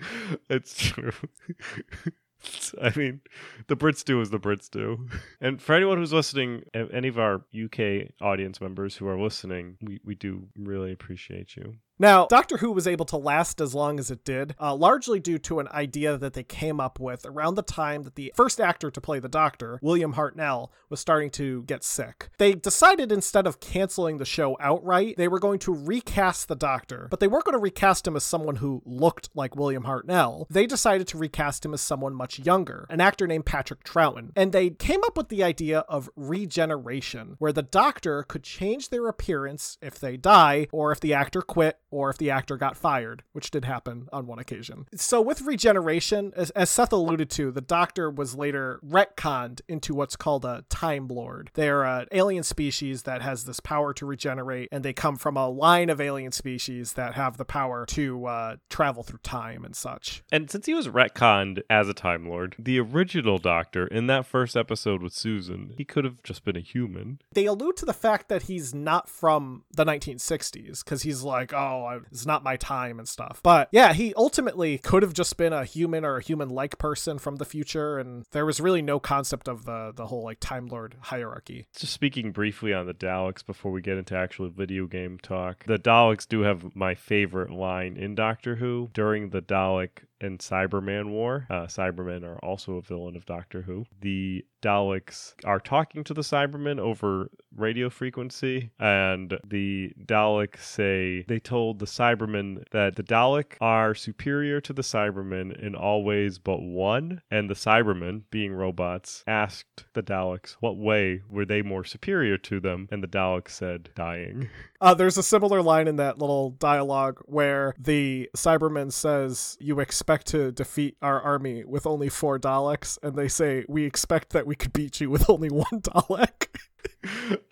it's 0.50 0.76
true. 0.76 1.12
I 2.82 2.92
mean, 2.96 3.20
the 3.66 3.76
Brits 3.76 4.04
do 4.04 4.20
as 4.20 4.30
the 4.30 4.38
Brits 4.38 4.70
do. 4.70 5.08
And 5.40 5.62
for 5.62 5.74
anyone 5.74 5.98
who's 5.98 6.12
listening, 6.12 6.64
any 6.74 7.08
of 7.08 7.18
our 7.18 7.42
UK 7.54 8.10
audience 8.20 8.60
members 8.60 8.96
who 8.96 9.06
are 9.06 9.18
listening, 9.18 9.76
we, 9.80 10.00
we 10.04 10.14
do 10.14 10.48
really 10.58 10.92
appreciate 10.92 11.56
you. 11.56 11.74
Now, 12.00 12.26
Doctor 12.26 12.58
Who 12.58 12.70
was 12.70 12.86
able 12.86 13.06
to 13.06 13.16
last 13.16 13.60
as 13.60 13.74
long 13.74 13.98
as 13.98 14.08
it 14.08 14.24
did, 14.24 14.54
uh, 14.60 14.72
largely 14.74 15.18
due 15.18 15.38
to 15.38 15.58
an 15.58 15.66
idea 15.68 16.16
that 16.16 16.32
they 16.32 16.44
came 16.44 16.78
up 16.78 17.00
with 17.00 17.26
around 17.26 17.56
the 17.56 17.62
time 17.62 18.04
that 18.04 18.14
the 18.14 18.32
first 18.36 18.60
actor 18.60 18.88
to 18.88 19.00
play 19.00 19.18
the 19.18 19.28
Doctor, 19.28 19.80
William 19.82 20.14
Hartnell, 20.14 20.68
was 20.90 21.00
starting 21.00 21.30
to 21.30 21.64
get 21.64 21.82
sick. 21.82 22.30
They 22.38 22.54
decided 22.54 23.10
instead 23.10 23.48
of 23.48 23.58
canceling 23.58 24.18
the 24.18 24.24
show 24.24 24.56
outright, 24.60 25.16
they 25.16 25.26
were 25.26 25.40
going 25.40 25.58
to 25.60 25.74
recast 25.74 26.46
the 26.46 26.54
Doctor, 26.54 27.08
but 27.10 27.18
they 27.18 27.26
weren't 27.26 27.44
going 27.44 27.58
to 27.58 27.62
recast 27.62 28.06
him 28.06 28.14
as 28.14 28.22
someone 28.22 28.56
who 28.56 28.80
looked 28.84 29.30
like 29.34 29.56
William 29.56 29.82
Hartnell. 29.82 30.46
They 30.48 30.66
decided 30.66 31.08
to 31.08 31.18
recast 31.18 31.64
him 31.64 31.74
as 31.74 31.80
someone 31.80 32.14
much 32.14 32.38
younger, 32.38 32.86
an 32.90 33.00
actor 33.00 33.26
named 33.26 33.46
Patrick 33.46 33.82
Troughton. 33.82 34.30
And 34.36 34.52
they 34.52 34.70
came 34.70 35.00
up 35.04 35.16
with 35.16 35.30
the 35.30 35.42
idea 35.42 35.80
of 35.80 36.08
regeneration, 36.14 37.34
where 37.38 37.52
the 37.52 37.62
Doctor 37.62 38.22
could 38.22 38.44
change 38.44 38.90
their 38.90 39.08
appearance 39.08 39.78
if 39.82 39.98
they 39.98 40.16
die, 40.16 40.68
or 40.70 40.92
if 40.92 41.00
the 41.00 41.12
actor 41.12 41.42
quit, 41.42 41.80
or 41.90 42.10
if 42.10 42.18
the 42.18 42.30
actor 42.30 42.56
got 42.56 42.76
fired, 42.76 43.22
which 43.32 43.50
did 43.50 43.64
happen 43.64 44.08
on 44.12 44.26
one 44.26 44.38
occasion. 44.38 44.86
So, 44.94 45.20
with 45.20 45.42
regeneration, 45.42 46.32
as, 46.36 46.50
as 46.50 46.70
Seth 46.70 46.92
alluded 46.92 47.30
to, 47.30 47.50
the 47.50 47.60
Doctor 47.60 48.10
was 48.10 48.34
later 48.34 48.80
retconned 48.86 49.60
into 49.68 49.94
what's 49.94 50.16
called 50.16 50.44
a 50.44 50.64
Time 50.68 51.08
Lord. 51.08 51.50
They're 51.54 51.84
an 51.84 52.06
alien 52.12 52.42
species 52.42 53.02
that 53.04 53.22
has 53.22 53.44
this 53.44 53.60
power 53.60 53.92
to 53.94 54.06
regenerate, 54.06 54.68
and 54.72 54.84
they 54.84 54.92
come 54.92 55.16
from 55.16 55.36
a 55.36 55.48
line 55.48 55.90
of 55.90 56.00
alien 56.00 56.32
species 56.32 56.94
that 56.94 57.14
have 57.14 57.36
the 57.36 57.44
power 57.44 57.86
to 57.86 58.26
uh, 58.26 58.56
travel 58.68 59.02
through 59.02 59.20
time 59.22 59.64
and 59.64 59.74
such. 59.74 60.22
And 60.30 60.50
since 60.50 60.66
he 60.66 60.74
was 60.74 60.88
retconned 60.88 61.62
as 61.70 61.88
a 61.88 61.94
Time 61.94 62.28
Lord, 62.28 62.56
the 62.58 62.78
original 62.80 63.38
Doctor 63.38 63.86
in 63.86 64.06
that 64.08 64.26
first 64.26 64.56
episode 64.56 65.02
with 65.02 65.12
Susan, 65.12 65.74
he 65.76 65.84
could 65.84 66.04
have 66.04 66.22
just 66.22 66.44
been 66.44 66.56
a 66.56 66.60
human. 66.60 67.20
They 67.32 67.46
allude 67.46 67.76
to 67.78 67.86
the 67.86 67.92
fact 67.92 68.28
that 68.28 68.42
he's 68.42 68.74
not 68.74 69.08
from 69.08 69.64
the 69.72 69.84
1960s 69.84 70.84
because 70.84 71.02
he's 71.02 71.22
like, 71.22 71.52
oh, 71.52 71.77
It's 72.10 72.26
not 72.26 72.42
my 72.42 72.56
time 72.56 72.98
and 72.98 73.08
stuff. 73.08 73.40
But 73.42 73.68
yeah, 73.72 73.92
he 73.92 74.14
ultimately 74.14 74.78
could 74.78 75.02
have 75.02 75.12
just 75.12 75.36
been 75.36 75.52
a 75.52 75.64
human 75.64 76.04
or 76.04 76.16
a 76.16 76.22
human 76.22 76.48
like 76.48 76.78
person 76.78 77.18
from 77.18 77.36
the 77.36 77.44
future. 77.44 77.98
And 77.98 78.24
there 78.32 78.46
was 78.46 78.60
really 78.60 78.82
no 78.82 78.98
concept 78.98 79.48
of 79.48 79.64
the, 79.64 79.92
the 79.94 80.06
whole 80.06 80.22
like 80.22 80.40
Time 80.40 80.66
Lord 80.66 80.96
hierarchy. 81.00 81.66
Just 81.76 81.92
speaking 81.92 82.32
briefly 82.32 82.72
on 82.72 82.86
the 82.86 82.94
Daleks 82.94 83.44
before 83.44 83.72
we 83.72 83.82
get 83.82 83.98
into 83.98 84.16
actual 84.16 84.48
video 84.48 84.86
game 84.86 85.18
talk, 85.22 85.64
the 85.64 85.78
Daleks 85.78 86.28
do 86.28 86.40
have 86.40 86.74
my 86.74 86.94
favorite 86.94 87.50
line 87.50 87.96
in 87.96 88.14
Doctor 88.14 88.56
Who 88.56 88.90
during 88.92 89.30
the 89.30 89.42
Dalek 89.42 89.90
and 90.20 90.38
Cyberman 90.38 91.10
War. 91.10 91.46
Uh, 91.48 91.66
Cybermen 91.66 92.24
are 92.24 92.38
also 92.38 92.74
a 92.74 92.82
villain 92.82 93.16
of 93.16 93.24
Doctor 93.26 93.62
Who. 93.62 93.86
The 94.00 94.44
Daleks 94.62 95.34
are 95.44 95.60
talking 95.60 96.04
to 96.04 96.14
the 96.14 96.22
Cybermen 96.22 96.78
over 96.78 97.30
radio 97.56 97.90
frequency, 97.90 98.70
and 98.78 99.38
the 99.46 99.92
Daleks 100.04 100.60
say 100.60 101.24
they 101.28 101.38
told 101.38 101.78
the 101.78 101.86
Cybermen 101.86 102.64
that 102.70 102.96
the 102.96 103.02
Dalek 103.02 103.56
are 103.60 103.94
superior 103.94 104.60
to 104.60 104.72
the 104.72 104.82
Cybermen 104.82 105.58
in 105.60 105.74
all 105.74 106.04
ways 106.04 106.38
but 106.38 106.60
one, 106.60 107.22
and 107.30 107.48
the 107.48 107.54
Cybermen, 107.54 108.22
being 108.30 108.52
robots, 108.52 109.24
asked 109.26 109.84
the 109.94 110.02
Daleks 110.02 110.56
what 110.60 110.76
way 110.76 111.22
were 111.28 111.44
they 111.44 111.62
more 111.62 111.84
superior 111.84 112.38
to 112.38 112.60
them, 112.60 112.88
and 112.90 113.02
the 113.02 113.08
Daleks 113.08 113.50
said 113.50 113.90
dying. 113.94 114.48
Uh, 114.80 114.94
there's 114.94 115.18
a 115.18 115.24
similar 115.24 115.60
line 115.60 115.88
in 115.88 115.96
that 115.96 116.20
little 116.20 116.50
dialogue 116.50 117.20
where 117.24 117.74
the 117.76 118.30
Cyberman 118.36 118.92
says, 118.92 119.56
You 119.58 119.80
expect 119.80 120.28
to 120.28 120.52
defeat 120.52 120.96
our 121.02 121.20
army 121.20 121.64
with 121.64 121.84
only 121.84 122.08
four 122.08 122.38
Daleks, 122.38 122.96
and 123.02 123.16
they 123.16 123.26
say 123.26 123.64
we 123.68 123.84
expect 123.84 124.30
that 124.30 124.46
we 124.48 124.56
could 124.56 124.72
beat 124.72 125.00
you 125.00 125.10
with 125.10 125.28
only 125.28 125.50
one 125.50 125.82
Dalek. 125.82 126.46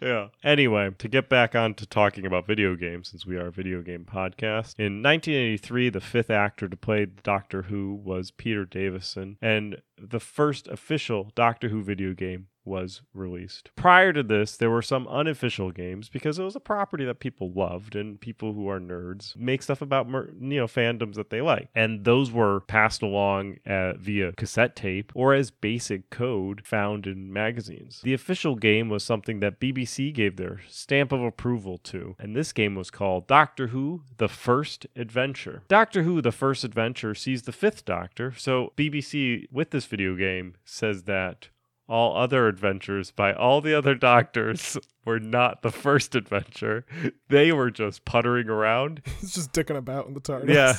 yeah. 0.01 0.29
Anyway, 0.43 0.91
to 0.99 1.09
get 1.09 1.29
back 1.29 1.55
on 1.55 1.75
to 1.75 1.87
talking 1.87 2.27
about 2.27 2.47
video 2.47 2.75
games, 2.77 3.09
since 3.09 3.27
we 3.27 3.37
are 3.37 3.47
a 3.47 3.53
video 3.53 3.83
game 3.83 4.05
podcast, 4.05 4.75
in 4.79 5.03
1983, 5.03 5.91
the 5.91 6.01
fifth 6.01 6.31
actor 6.31 6.69
to 6.69 6.77
play 6.77 7.07
Doctor 7.07 7.63
Who 7.63 7.95
was 7.95 8.31
Peter 8.31 8.65
Davison, 8.65 9.37
and 9.41 9.83
the 9.99 10.21
first 10.21 10.69
official 10.69 11.33
Doctor 11.35 11.69
Who 11.69 11.83
video 11.83 12.13
game 12.13 12.49
was 12.67 13.01
released. 13.15 13.71
Prior 13.77 14.13
to 14.13 14.23
this, 14.23 14.57
there 14.57 14.71
were 14.71 14.83
some 14.83 15.07
unofficial 15.07 15.71
games 15.71 16.09
because 16.09 16.39
it 16.39 16.43
was 16.43 16.57
a 16.57 16.61
property 16.61 17.05
that 17.05 17.21
people 17.21 17.51
loved 17.53 17.95
and 17.95 18.21
people 18.21 18.53
who 18.53 18.69
are 18.69 18.81
nerds 18.81 19.37
make 19.37 19.63
stuff 19.63 19.81
about 19.81 20.09
you 20.09 20.61
know 20.61 20.67
fandoms 20.67 21.15
that 21.15 21.31
they 21.31 21.41
like. 21.41 21.69
And 21.75 22.05
those 22.05 22.33
were 22.33 22.61
passed 22.61 23.03
along 23.03 23.59
uh, 23.67 23.95
via 23.95 24.33
cassette 24.33 24.75
tape 24.75 25.13
or 25.15 25.33
as 25.33 25.51
basic 25.51 26.11
code 26.11 26.67
found 26.67 27.07
in 27.07 27.33
magazines. 27.33 28.01
The 28.03 28.15
official 28.15 28.57
game 28.57 28.89
was 28.89 29.05
something 29.05 29.16
that 29.41 29.61
BBC 29.61 30.13
gave 30.13 30.37
their 30.37 30.61
stamp 30.69 31.13
of 31.13 31.23
approval 31.23 31.79
to, 31.79 32.17
and 32.19 32.35
this 32.35 32.53
game 32.53 32.75
was 32.75 32.91
called 32.91 33.27
Doctor 33.27 33.69
Who: 33.69 34.03
The 34.19 34.29
First 34.29 34.87
Adventure. 34.95 35.63
Doctor 35.69 36.03
Who: 36.03 36.21
The 36.21 36.33
First 36.33 36.65
Adventure 36.65 37.15
sees 37.15 37.43
the 37.43 37.53
5th 37.53 37.85
Doctor, 37.85 38.33
so 38.37 38.73
BBC 38.77 39.47
with 39.51 39.71
this 39.71 39.87
video 39.87 40.15
game 40.17 40.55
says 40.65 41.05
that 41.05 41.49
all 41.89 42.17
other 42.17 42.49
adventures 42.49 43.11
by 43.11 43.33
all 43.33 43.61
the 43.61 43.75
other 43.75 43.95
doctors 43.95 44.77
were 45.05 45.21
not 45.21 45.63
the 45.63 45.71
first 45.71 46.15
adventure. 46.15 46.85
They 47.29 47.53
were 47.53 47.71
just 47.71 48.05
puttering 48.05 48.49
around. 48.49 49.03
He's 49.21 49.35
just 49.35 49.53
dicking 49.53 49.77
about 49.77 50.07
in 50.07 50.15
the 50.15 50.21
TARDIS. 50.21 50.53
Yeah, 50.53 50.77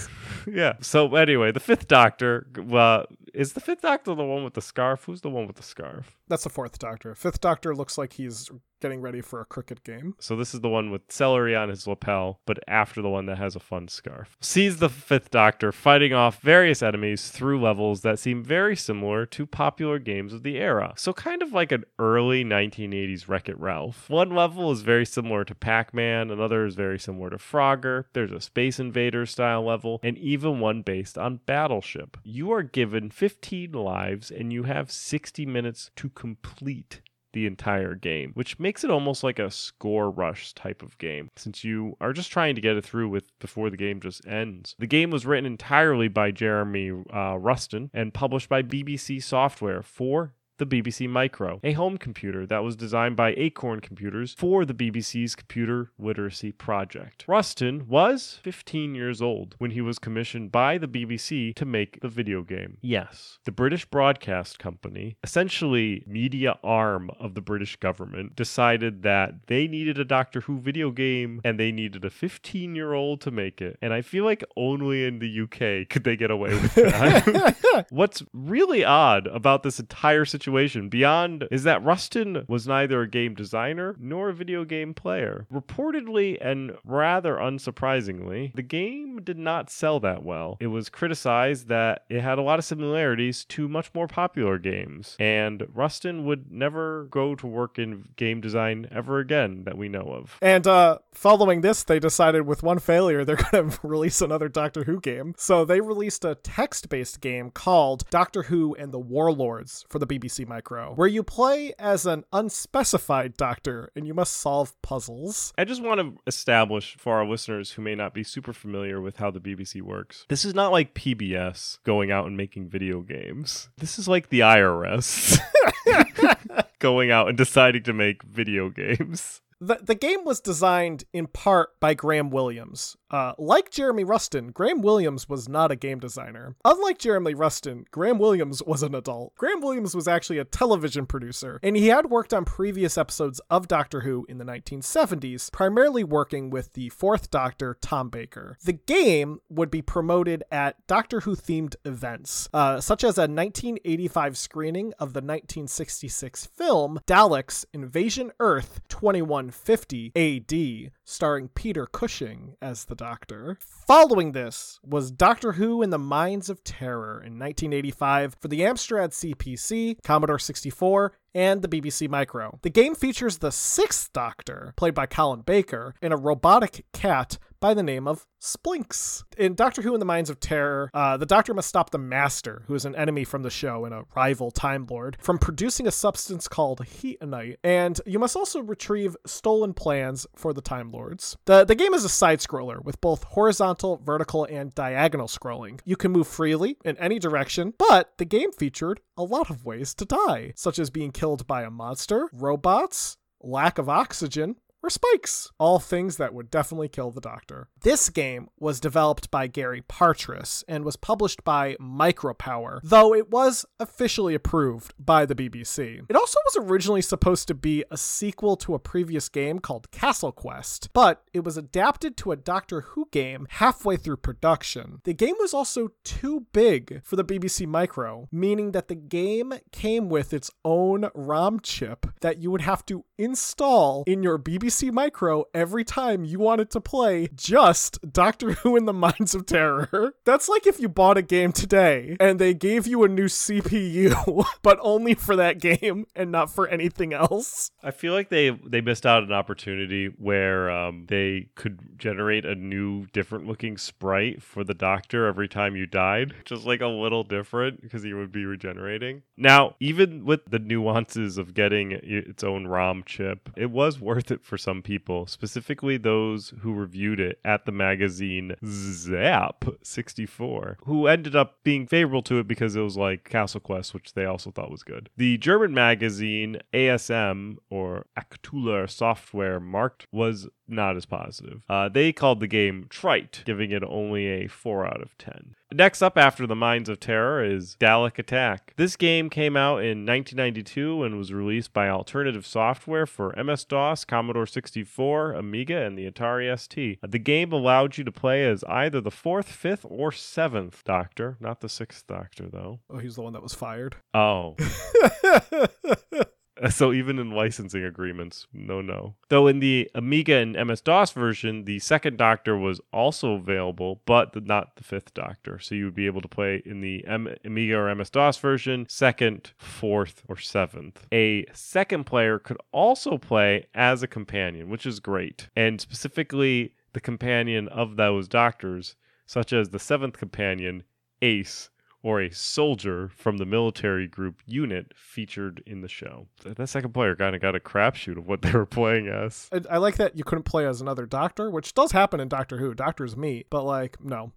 yeah. 0.54 0.74
So 0.82 1.16
anyway, 1.16 1.52
the 1.52 1.60
fifth 1.60 1.88
Doctor. 1.88 2.48
Uh, 2.72 3.04
is 3.34 3.54
the 3.54 3.62
fifth 3.62 3.82
Doctor 3.82 4.16
the 4.16 4.26
one 4.26 4.44
with 4.44 4.56
the 4.56 4.62
scarf? 4.62 5.06
Who's 5.06 5.22
the 5.22 5.30
one 5.30 5.48
with 5.48 5.56
the 5.56 5.64
scarf? 5.64 6.18
That's 6.28 6.44
the 6.44 6.50
fourth 6.50 6.80
Doctor. 6.80 7.16
Fifth 7.16 7.40
Doctor 7.40 7.76
looks 7.76 7.98
like 7.98 8.14
he's 8.14 8.50
getting 8.80 9.02
ready 9.02 9.22
for 9.22 9.42
a 9.42 9.46
cricket 9.46 9.84
game. 9.84 10.16
So 10.20 10.36
this 10.36 10.54
is 10.54 10.62
the 10.62 10.70
one 10.70 10.92
with 10.92 11.02
celery 11.10 11.56
on 11.56 11.70
his 11.70 11.88
lapel, 11.88 12.40
but 12.46 12.60
after 12.68 13.02
the 13.02 13.10
one 13.10 13.26
that 13.28 13.38
has 13.38 13.56
a 13.56 13.60
fun 13.60 13.88
scarf. 13.88 14.38
Sees 14.42 14.78
the 14.78 14.90
fifth 14.90 15.32
Doctor 15.32 15.72
fighting 15.72 16.14
off 16.14 16.40
various 16.42 16.82
enemies 16.82 17.30
through 17.30 17.62
levels 17.62 18.02
that 18.02 18.20
seem 18.20 18.44
very 18.44 18.76
similar 18.76 19.26
to 19.26 19.46
popular 19.46 20.00
games 20.00 20.34
of 20.34 20.44
the 20.44 20.58
era. 20.58 20.94
So 20.98 21.14
kind 21.14 21.42
of 21.42 21.54
like 21.54 21.72
an 21.72 21.84
early 22.00 22.44
1980s 22.44 23.28
Wreck 23.28 23.50
It 23.50 23.60
Ralph. 23.60 24.10
One 24.10 24.32
level 24.32 24.72
is 24.72 24.82
very 24.82 25.06
similar 25.06 25.44
to 25.46 25.56
Pac 25.56 25.94
Man, 25.94 26.32
another 26.32 26.66
is 26.66 26.76
very 26.76 27.00
similar 27.00 27.30
to 27.30 27.38
Frogger. 27.38 28.06
There's 28.14 28.32
a 28.32 28.42
Space 28.42 28.80
Invader 28.80 29.26
style 29.26 29.64
level, 29.64 30.00
and 30.04 30.18
even 30.18 30.60
one 30.60 30.82
based 30.82 31.18
on 31.18 31.42
Battleship. 31.46 32.18
You 32.24 32.52
are 32.52 32.64
given 32.64 33.10
15 33.10 33.72
lives 33.72 34.32
and 34.32 34.54
you 34.54 34.64
have 34.64 34.92
60 34.92 35.46
minutes 35.46 35.92
to 35.96 36.10
complete 36.10 37.02
the 37.38 37.46
entire 37.46 37.94
game, 37.94 38.32
which 38.34 38.58
makes 38.58 38.84
it 38.84 38.90
almost 38.90 39.24
like 39.24 39.38
a 39.38 39.52
score 39.52 40.10
rush 40.10 40.54
type 40.54 40.82
of 40.82 40.98
game, 40.98 41.30
since 41.36 41.64
you 41.64 41.96
are 42.02 42.12
just 42.12 42.32
trying 42.32 42.56
to 42.56 42.62
get 42.62 42.76
it 42.76 42.84
through 42.84 43.08
with 43.10 43.38
before 43.38 43.70
the 43.70 43.78
game 43.78 44.00
just 44.00 44.26
ends. 44.26 44.76
The 44.80 44.88
game 44.88 45.12
was 45.12 45.24
written 45.24 45.46
entirely 45.46 46.08
by 46.08 46.32
Jeremy 46.32 46.92
uh, 47.14 47.38
Ruston 47.38 47.92
and 47.94 48.12
published 48.12 48.50
by 48.50 48.64
BBC 48.64 49.22
Software 49.22 49.84
for 49.84 50.34
the 50.58 50.66
BBC 50.66 51.08
Micro, 51.10 51.60
a 51.64 51.74
home 51.74 51.98
computer 51.98 52.46
that 52.48 52.64
was 52.64 52.76
designed 52.76 53.16
by 53.16 53.34
Acorn 53.38 53.80
Computers 53.80 54.34
for 54.38 54.66
the 54.66 54.74
BBC's 54.74 55.36
computer 55.36 55.92
literacy 56.00 56.52
project. 56.52 57.26
Ruston 57.28 57.88
was 57.88 58.40
15 58.44 58.96
years 58.96 59.22
old 59.22 59.56
when 59.60 59.72
he 59.72 59.82
was 59.82 60.00
commissioned 60.00 60.52
by 60.52 60.78
the 60.78 60.88
BBC 60.88 61.54
to 61.56 61.66
make 61.66 62.00
the 62.02 62.10
video 62.10 62.42
game. 62.42 62.78
Yes, 62.82 63.40
the 63.46 63.52
British 63.52 63.86
Broadcast 63.86 64.58
Company, 64.58 65.18
essentially 65.24 66.04
media 66.08 66.58
arm 66.64 67.12
of 67.20 67.36
the 67.36 67.42
British 67.42 67.76
government, 67.76 68.36
decided 68.36 69.04
that 69.04 69.48
they 69.48 69.68
needed 69.68 70.00
a 70.00 70.06
Doctor 70.06 70.42
Who 70.42 70.60
video 70.60 70.92
game 70.92 71.40
and 71.44 71.60
they 71.60 71.72
needed 71.72 72.04
a 72.04 72.10
15 72.10 72.76
year 72.76 72.94
old 72.94 73.22
to 73.22 73.32
make 73.32 73.62
it. 73.62 73.78
And 73.82 73.94
I 73.94 74.02
feel 74.02 74.26
like 74.26 74.44
only 74.56 75.06
in 75.06 75.20
the 75.20 75.42
UK 75.42 75.90
could 75.90 76.04
they 76.04 76.16
get 76.16 76.32
away 76.32 76.50
with 76.50 76.74
that. 76.76 77.86
What's 77.90 78.24
really 78.34 78.84
odd 78.84 79.28
about 79.28 79.64
this 79.64 79.80
entire 79.80 80.26
situation 80.26 80.47
situation 80.48 80.88
beyond 80.88 81.46
is 81.52 81.64
that 81.64 81.84
Ruston 81.84 82.46
was 82.48 82.66
neither 82.66 83.02
a 83.02 83.10
game 83.10 83.36
designer 83.36 83.98
nor 84.00 84.30
a 84.30 84.34
video 84.34 84.64
game 84.64 84.94
player. 84.94 85.46
Reportedly 85.54 86.38
and 86.40 86.72
rather 86.86 87.36
unsurprisingly, 87.36 88.56
the 88.56 88.62
game 88.62 89.20
did 89.22 89.38
not 89.38 89.70
sell 89.70 90.00
that 90.00 90.24
well. 90.24 90.56
It 90.62 90.68
was 90.68 90.88
criticized 90.88 91.68
that 91.68 92.06
it 92.10 92.22
had 92.22 92.38
a 92.38 92.42
lot 92.42 92.60
of 92.60 92.66
similarities 92.66 93.44
to 93.46 93.68
much 93.68 93.94
more 93.94 94.08
popular 94.08 94.58
games, 94.58 95.18
and 95.20 95.68
Ruston 95.74 96.26
would 96.26 96.50
never 96.50 97.10
go 97.12 97.36
to 97.36 97.46
work 97.46 97.78
in 97.78 98.08
game 98.16 98.40
design 98.40 98.88
ever 98.90 99.20
again 99.20 99.66
that 99.66 99.78
we 99.78 99.90
know 99.90 100.14
of. 100.14 100.38
And 100.42 100.66
uh, 100.66 101.00
following 101.14 101.60
this, 101.60 101.84
they 101.84 102.00
decided 102.00 102.48
with 102.48 102.64
one 102.64 102.80
failure, 102.80 103.26
they're 103.26 103.36
going 103.36 103.70
to 103.70 103.80
release 103.84 104.22
another 104.22 104.48
Doctor 104.48 104.86
Who 104.86 105.02
game. 105.02 105.34
So 105.38 105.66
they 105.66 105.82
released 105.82 106.24
a 106.24 106.36
text 106.36 106.88
based 106.88 107.20
game 107.20 107.52
called 107.52 108.10
Doctor 108.10 108.44
Who 108.44 108.76
and 108.76 108.94
the 108.94 109.00
Warlords 109.00 109.86
for 109.90 110.00
the 110.00 110.08
BBC 110.08 110.37
Micro, 110.46 110.94
where 110.94 111.08
you 111.08 111.24
play 111.24 111.74
as 111.80 112.06
an 112.06 112.24
unspecified 112.32 113.36
doctor 113.38 113.92
and 113.96 114.06
you 114.06 114.14
must 114.14 114.34
solve 114.34 114.80
puzzles. 114.82 115.54
I 115.58 115.66
just 115.66 115.82
want 115.82 116.00
to 116.02 116.18
establish 116.28 116.96
for 116.98 117.16
our 117.16 117.26
listeners 117.26 117.72
who 117.72 117.82
may 117.82 117.96
not 117.96 118.14
be 118.14 118.24
super 118.24 118.54
familiar 118.54 119.02
with 119.02 119.18
how 119.18 119.32
the 119.32 119.40
BBC 119.40 119.82
works 119.82 120.26
this 120.30 120.46
is 120.46 120.54
not 120.54 120.72
like 120.72 120.94
PBS 120.94 121.80
going 121.84 122.12
out 122.12 122.28
and 122.28 122.38
making 122.38 122.70
video 122.70 123.02
games. 123.02 123.70
This 123.78 123.98
is 123.98 124.08
like 124.08 124.30
the 124.30 124.42
IRS 124.42 125.40
going 126.80 127.12
out 127.12 127.28
and 127.28 127.38
deciding 127.38 127.84
to 127.84 127.94
make 127.94 128.24
video 128.24 128.70
games. 128.70 129.42
The, 129.60 129.80
the 129.82 129.96
game 129.96 130.24
was 130.24 130.40
designed 130.40 131.06
in 131.14 131.28
part 131.28 131.80
by 131.80 131.94
Graham 131.94 132.30
Williams. 132.30 132.96
Uh, 133.10 133.34
like 133.38 133.72
Jeremy 133.72 134.04
Ruston, 134.04 134.52
Graham 134.52 134.82
Williams 134.82 135.30
was 135.30 135.48
not 135.48 135.72
a 135.72 135.76
game 135.76 136.00
designer. 136.00 136.56
Unlike 136.66 137.00
Jeremy 137.00 137.34
Ruston, 137.34 137.86
Graham 137.90 138.20
Williams 138.20 138.62
was 138.62 138.84
an 138.84 138.94
adult. 138.94 139.34
Graham 139.36 139.62
Williams 139.62 139.96
was 139.96 140.08
actually 140.08 140.40
a 140.40 140.46
television 140.46 141.06
producer, 141.06 141.60
and 141.64 141.78
he 141.78 141.88
had 141.88 142.10
worked 142.10 142.34
on 142.34 142.44
previous 142.44 142.98
episodes 142.98 143.40
of 143.50 143.68
Doctor 143.68 144.02
Who 144.02 144.26
in 144.28 144.38
the 144.38 144.46
1970s, 144.46 145.52
primarily 145.52 146.04
working 146.04 146.50
with 146.50 146.74
the 146.74 146.90
fourth 146.90 147.32
Doctor, 147.32 147.78
Tom 147.80 148.10
Baker. 148.10 148.58
The 148.64 148.74
game 148.74 149.40
would 149.50 149.72
be 149.72 149.82
promoted 149.82 150.44
at 150.52 150.86
Doctor 150.86 151.22
Who 151.22 151.36
themed 151.36 151.76
events, 151.86 152.50
uh, 152.54 152.82
such 152.82 153.04
as 153.04 153.18
a 153.18 153.22
1985 153.22 154.38
screening 154.38 154.88
of 155.00 155.14
the 155.14 155.22
1966 155.22 156.46
film 156.46 157.00
Daleks 157.08 157.66
Invasion 157.74 158.32
Earth 158.40 158.82
21 158.90 159.47
150 159.48 160.12
AD, 160.16 160.92
starring 161.06 161.48
Peter 161.50 161.86
Cushing 161.86 162.56
as 162.62 162.86
the 162.86 162.96
Doctor. 162.96 163.58
Following 163.62 164.34
this 164.34 164.80
was 164.84 165.10
Doctor 165.10 165.54
Who 165.54 165.82
in 165.82 165.90
the 165.90 165.98
Mines 165.98 166.50
of 166.50 166.64
Terror 166.64 167.22
in 167.24 167.40
1985 167.40 168.36
for 168.42 168.50
the 168.50 168.62
Amstrad 168.62 169.12
CPC, 169.12 170.04
Commodore 170.04 170.40
64, 170.40 171.14
and 171.34 171.62
the 171.62 171.68
BBC 171.68 172.10
Micro. 172.10 172.60
The 172.62 172.70
game 172.70 172.96
features 172.96 173.38
the 173.38 173.52
Sixth 173.52 174.12
Doctor, 174.14 174.74
played 174.76 174.94
by 174.94 175.06
Colin 175.06 175.42
Baker, 175.42 175.94
and 176.02 176.14
a 176.14 176.18
robotic 176.18 176.86
cat 176.94 177.38
by 177.60 177.74
the 177.74 177.84
name 177.84 178.08
of 178.08 178.26
Splinks. 178.40 179.24
In 179.38 179.56
Doctor 179.56 179.82
Who 179.82 179.94
in 179.94 180.00
the 180.00 180.06
Mines 180.06 180.30
of 180.30 180.40
Terror, 180.40 180.92
uh, 180.94 181.18
the 181.18 181.26
Doctor 181.26 181.54
must 181.54 181.68
stop 181.68 181.90
the 181.90 181.98
Master, 181.98 182.64
who 182.68 182.76
is 182.76 182.86
an 182.86 182.96
enemy 182.96 183.24
from 183.24 183.44
the 183.44 183.50
show 183.50 183.86
and 183.86 183.94
a 183.94 184.06
rival 184.16 184.52
Time 184.52 184.86
Lord, 184.90 185.18
from 185.20 185.38
producing 185.38 185.88
a 185.88 185.92
substance 185.92 186.48
called 186.48 186.80
Heatonite, 186.80 187.58
and 187.64 188.00
you 188.06 188.20
must 188.20 188.36
also 188.36 188.62
retrieve 188.62 189.18
stolen 189.26 189.74
plans 189.74 190.28
for 190.36 190.54
the 190.54 190.62
Time 190.62 190.92
Lords. 190.92 191.38
The, 191.46 191.66
the 191.66 191.76
game 191.76 191.94
is 191.94 192.04
a 192.04 192.10
side 192.10 192.40
scroller 192.40 192.84
with 192.84 193.02
both 193.02 193.24
horizontal, 193.24 193.98
vertical, 194.04 194.46
and 194.46 194.74
diagonal 194.76 195.28
scrolling. 195.28 195.80
You 195.84 195.96
can 195.96 196.12
move 196.12 196.28
freely 196.28 196.78
in 196.86 196.98
any 196.98 197.20
direction, 197.20 197.74
but 197.78 198.14
the 198.18 198.26
game 198.26 198.52
featured 198.52 199.02
a 199.18 199.24
lot 199.24 199.50
of 199.50 199.66
ways 199.66 199.94
to 199.96 200.06
die, 200.06 200.54
such 200.56 200.78
as 200.78 200.90
being 200.92 201.12
killed 201.12 201.27
by 201.46 201.64
a 201.64 201.70
monster, 201.70 202.30
robots, 202.32 203.18
lack 203.42 203.78
of 203.78 203.90
oxygen, 203.90 204.56
or 204.88 204.90
spikes, 204.90 205.52
all 205.60 205.80
things 205.80 206.16
that 206.16 206.34
would 206.34 206.50
definitely 206.50 206.88
kill 206.88 207.12
the 207.12 207.20
Doctor. 207.20 207.68
This 207.82 208.10
game 208.10 208.48
was 208.58 208.80
developed 208.80 209.30
by 209.30 209.48
Gary 209.48 209.82
Partis 209.82 210.64
and 210.66 210.86
was 210.86 210.96
published 210.96 211.44
by 211.44 211.76
Micropower, 211.76 212.80
though 212.84 213.14
it 213.14 213.30
was 213.30 213.66
officially 213.82 214.34
approved 214.34 214.94
by 214.98 215.26
the 215.26 215.36
BBC. 215.36 216.06
It 216.08 216.16
also 216.16 216.40
was 216.46 216.66
originally 216.66 217.02
supposed 217.02 217.50
to 217.50 217.54
be 217.54 217.84
a 217.92 217.98
sequel 217.98 218.56
to 218.58 218.76
a 218.76 218.80
previous 218.80 219.28
game 219.28 219.60
called 219.60 219.92
Castle 219.92 220.32
Quest, 220.32 220.88
but 220.94 221.22
it 221.34 221.44
was 221.44 221.58
adapted 221.58 222.16
to 222.18 222.32
a 222.32 222.38
Doctor 222.38 222.80
Who 222.82 223.10
game 223.12 223.46
halfway 223.50 223.98
through 223.98 224.18
production. 224.18 225.02
The 225.04 225.14
game 225.14 225.36
was 225.38 225.54
also 225.54 225.90
too 226.06 226.46
big 226.54 227.02
for 227.04 227.18
the 227.18 227.26
BBC 227.26 227.68
Micro, 227.68 228.30
meaning 228.32 228.72
that 228.72 228.88
the 228.88 228.96
game 228.96 229.54
came 229.74 230.08
with 230.08 230.34
its 230.34 230.50
own 230.64 231.10
ROM 231.14 231.60
chip 231.60 232.06
that 232.22 232.38
you 232.38 232.52
would 232.52 232.62
have 232.62 232.86
to 232.86 233.04
install 233.18 234.06
in 234.08 234.24
your 234.24 234.40
BBC 234.40 234.77
BBC 234.78 234.92
Micro 234.92 235.46
every 235.54 235.84
time 235.84 236.24
you 236.24 236.40
wanted 236.40 236.70
to 236.72 236.82
play 236.82 237.30
just 237.34 238.00
Doctor 238.12 238.54
Who 238.54 238.76
in 238.76 238.86
the 238.86 238.94
Mines 238.94 239.34
of 239.34 239.46
Terror. 239.46 240.14
That's 240.24 240.48
like 240.48 240.68
if 240.68 240.80
you 240.80 240.90
bought 240.90 241.18
a 241.18 241.22
game 241.22 241.52
today 241.52 242.16
and 242.20 242.38
they 242.38 242.54
gave 242.54 242.86
you 242.86 243.04
a 243.04 243.08
new 243.08 243.26
CPU, 243.26 244.46
but 244.62 244.78
only 244.82 245.16
for 245.16 245.36
that 245.36 245.60
game 245.60 246.06
and 246.16 246.32
not 246.32 246.52
for 246.52 246.68
anything 246.68 247.14
else. 247.14 247.72
I 247.82 247.92
feel 247.92 248.14
like 248.14 248.30
they 248.30 248.50
they 248.50 248.82
missed 248.82 249.06
out 249.06 249.24
an 249.24 249.32
opportunity 249.32 250.08
where 250.08 250.70
um, 250.70 251.06
they 251.08 251.50
could 251.56 251.98
generate 251.98 252.46
a 252.46 252.56
new, 252.56 253.08
different 253.08 253.48
looking 253.48 253.78
sprite 253.78 254.44
for 254.44 254.64
the 254.64 254.74
Doctor 254.74 255.26
every 255.26 255.48
time 255.48 255.76
you 255.76 255.86
died, 255.86 256.34
just 256.46 256.66
like 256.66 256.82
a 256.82 256.88
little 256.88 257.24
different 257.24 257.82
because 257.82 258.04
he 258.04 258.14
would 258.14 258.32
be 258.32 258.46
regenerating. 258.46 259.24
Now, 259.38 259.76
even 259.80 260.26
with 260.26 260.46
the 260.46 260.60
nuances 260.60 261.38
of 261.38 261.54
getting 261.54 261.92
its 261.92 262.44
own 262.44 262.68
ROM 262.68 263.04
chip, 263.06 263.50
it 263.56 263.72
was 263.72 264.00
worth 264.00 264.32
it 264.32 264.44
for 264.44 264.57
some 264.58 264.82
people, 264.82 265.28
specifically 265.28 265.98
those 265.98 266.54
who 266.62 266.74
reviewed 266.74 267.20
it 267.20 267.40
at 267.44 267.66
the 267.66 267.72
magazine 267.72 268.56
Zap 268.66 269.66
64, 269.82 270.78
who 270.86 271.08
ended 271.08 271.36
up 271.36 271.58
being 271.64 271.88
favorable 271.88 272.22
to 272.24 272.40
it 272.40 272.48
because 272.48 272.76
it 272.76 272.82
was 272.82 272.98
like 272.98 273.30
Castle 273.30 273.60
Quest, 273.60 273.94
which 273.94 274.14
they 274.14 274.26
also 274.26 274.52
thought 274.52 274.72
was 274.72 274.84
good. 274.84 275.10
The 275.18 275.38
German 275.38 275.74
magazine 275.74 276.60
ASM, 276.74 277.58
or 277.70 278.06
Aktueller 278.18 278.90
Software 278.90 279.60
Markt, 279.60 280.08
was 280.12 280.48
not 280.68 280.98
as 280.98 281.06
positive. 281.06 281.64
Uh, 281.70 281.90
they 281.90 282.12
called 282.12 282.40
the 282.40 282.48
game 282.48 282.88
trite, 282.90 283.44
giving 283.46 283.72
it 283.72 283.84
only 283.84 284.28
a 284.28 284.48
4 284.48 284.86
out 284.86 285.02
of 285.02 285.18
10. 285.18 285.56
Next 285.74 286.02
up 286.02 286.18
after 286.18 286.48
the 286.48 286.56
Mines 286.56 286.88
of 286.88 287.02
Terror 287.02 287.44
is 287.44 287.76
Dalek 287.78 288.18
Attack. 288.18 288.74
This 288.78 288.96
game 288.96 289.30
came 289.30 289.58
out 289.58 289.80
in 289.80 290.06
1992 290.06 291.04
and 291.04 291.18
was 291.18 291.34
released 291.34 291.74
by 291.74 291.90
Alternative 291.90 292.46
Software 292.46 293.06
for 293.06 293.36
MS 293.36 293.66
DOS, 293.66 294.06
Commodore 294.06 294.46
64, 294.46 295.34
Amiga, 295.34 295.84
and 295.84 295.98
the 295.98 296.10
Atari 296.10 296.58
ST. 296.58 297.00
The 297.06 297.20
game 297.20 297.52
allowed 297.52 297.98
you 297.98 298.06
to 298.06 298.14
play 298.14 298.46
as 298.46 298.64
either 298.64 299.02
the 299.02 299.12
fourth, 299.12 299.50
fifth, 299.52 299.86
or 299.90 300.14
seventh 300.14 300.86
Doctor, 300.86 301.36
not 301.42 301.60
the 301.60 301.68
sixth 301.68 302.08
Doctor, 302.08 302.48
though. 302.50 302.80
Oh, 302.90 303.00
he's 303.00 303.16
the 303.16 303.22
one 303.22 303.34
that 303.34 303.44
was 303.44 303.54
fired. 303.54 303.98
Oh. 304.14 304.56
So 306.70 306.94
even 306.94 307.20
in 307.20 307.32
licensing 307.32 307.84
agreements, 307.84 308.48
no, 308.54 308.82
no. 308.82 309.16
Though 309.30 309.48
in 309.48 309.60
the 309.60 309.90
Amiga 309.96 310.36
and 310.36 310.54
MS 310.54 310.82
DOS 310.82 311.12
version, 311.12 311.66
the 311.66 311.80
second 311.80 312.18
Doctor 312.18 312.58
was 312.58 312.82
also 312.92 313.34
available, 313.34 314.02
but 314.06 314.34
the, 314.34 314.42
not 314.42 314.76
the 314.76 314.84
fifth 314.84 315.14
Doctor. 315.14 315.60
So 315.60 315.76
you 315.76 315.86
would 315.86 315.96
be 315.96 316.06
able 316.06 316.22
to 316.22 316.28
play 316.28 316.62
in 316.66 316.82
the 316.82 317.06
M- 317.08 317.36
Amiga 317.46 317.78
or 317.78 317.94
MS 317.94 318.10
DOS 318.10 318.38
version, 318.38 318.86
second, 318.90 319.52
fourth, 319.58 320.24
or 320.28 320.38
seventh. 320.38 321.08
A 321.12 321.46
second 321.54 322.06
player 322.06 322.40
could 322.40 322.58
also 322.72 323.18
play 323.18 323.68
as 323.74 324.04
a 324.04 324.08
companion, 324.08 324.70
which 324.70 324.86
is 324.86 325.00
great, 325.00 325.50
and 325.56 325.80
specifically 325.80 326.74
the 326.94 327.02
companion 327.02 327.68
of 327.70 327.96
those 327.96 328.28
Doctors, 328.28 328.96
such 329.26 329.54
as 329.54 329.70
the 329.70 329.80
seventh 329.80 330.18
companion, 330.18 330.84
Ace 331.22 331.70
or 332.08 332.22
a 332.22 332.32
soldier 332.32 333.10
from 333.10 333.36
the 333.36 333.46
military 333.46 334.08
group 334.08 334.42
unit 334.46 334.94
featured 334.96 335.62
in 335.66 335.82
the 335.82 335.90
show. 335.90 336.26
That 336.46 336.70
second 336.70 336.94
player 336.94 337.18
kind 337.18 337.36
of 337.36 337.42
got 337.42 337.54
a 337.54 337.60
crapshoot 337.60 338.18
of 338.18 338.26
what 338.26 338.42
they 338.42 338.52
were 338.54 338.66
playing 338.66 339.10
as. 339.10 339.50
I, 339.52 339.62
I, 339.72 339.78
like 339.78 339.98
that 339.98 340.18
you 340.18 340.24
couldn't 340.24 340.46
play 340.46 340.66
as 340.66 340.80
another 340.80 341.06
doctor, 341.06 341.52
which 341.52 341.74
does 341.74 341.92
happen 341.92 342.22
in 342.22 342.30
Doctor 342.30 342.60
Who. 342.60 342.74
Doctor's 342.74 343.18
meet, 343.18 343.50
but 343.50 343.64
like, 343.64 344.02
no. 344.02 344.32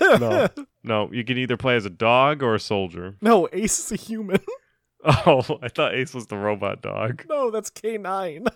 no, 0.00 0.48
no, 0.82 1.08
you 1.12 1.22
can 1.22 1.38
either 1.38 1.56
play 1.56 1.76
as 1.76 1.86
a 1.86 1.90
dog 1.90 2.42
or 2.42 2.56
a 2.56 2.60
soldier. 2.60 3.14
No, 3.22 3.48
Ace 3.52 3.78
is 3.78 3.92
a 3.92 3.96
human. 3.96 4.40
oh, 5.04 5.60
I 5.62 5.68
thought 5.68 5.94
Ace 5.94 6.14
was 6.14 6.26
the 6.26 6.36
robot 6.36 6.82
dog. 6.82 7.24
No, 7.28 7.52
that's 7.52 7.70
K9. 7.70 8.48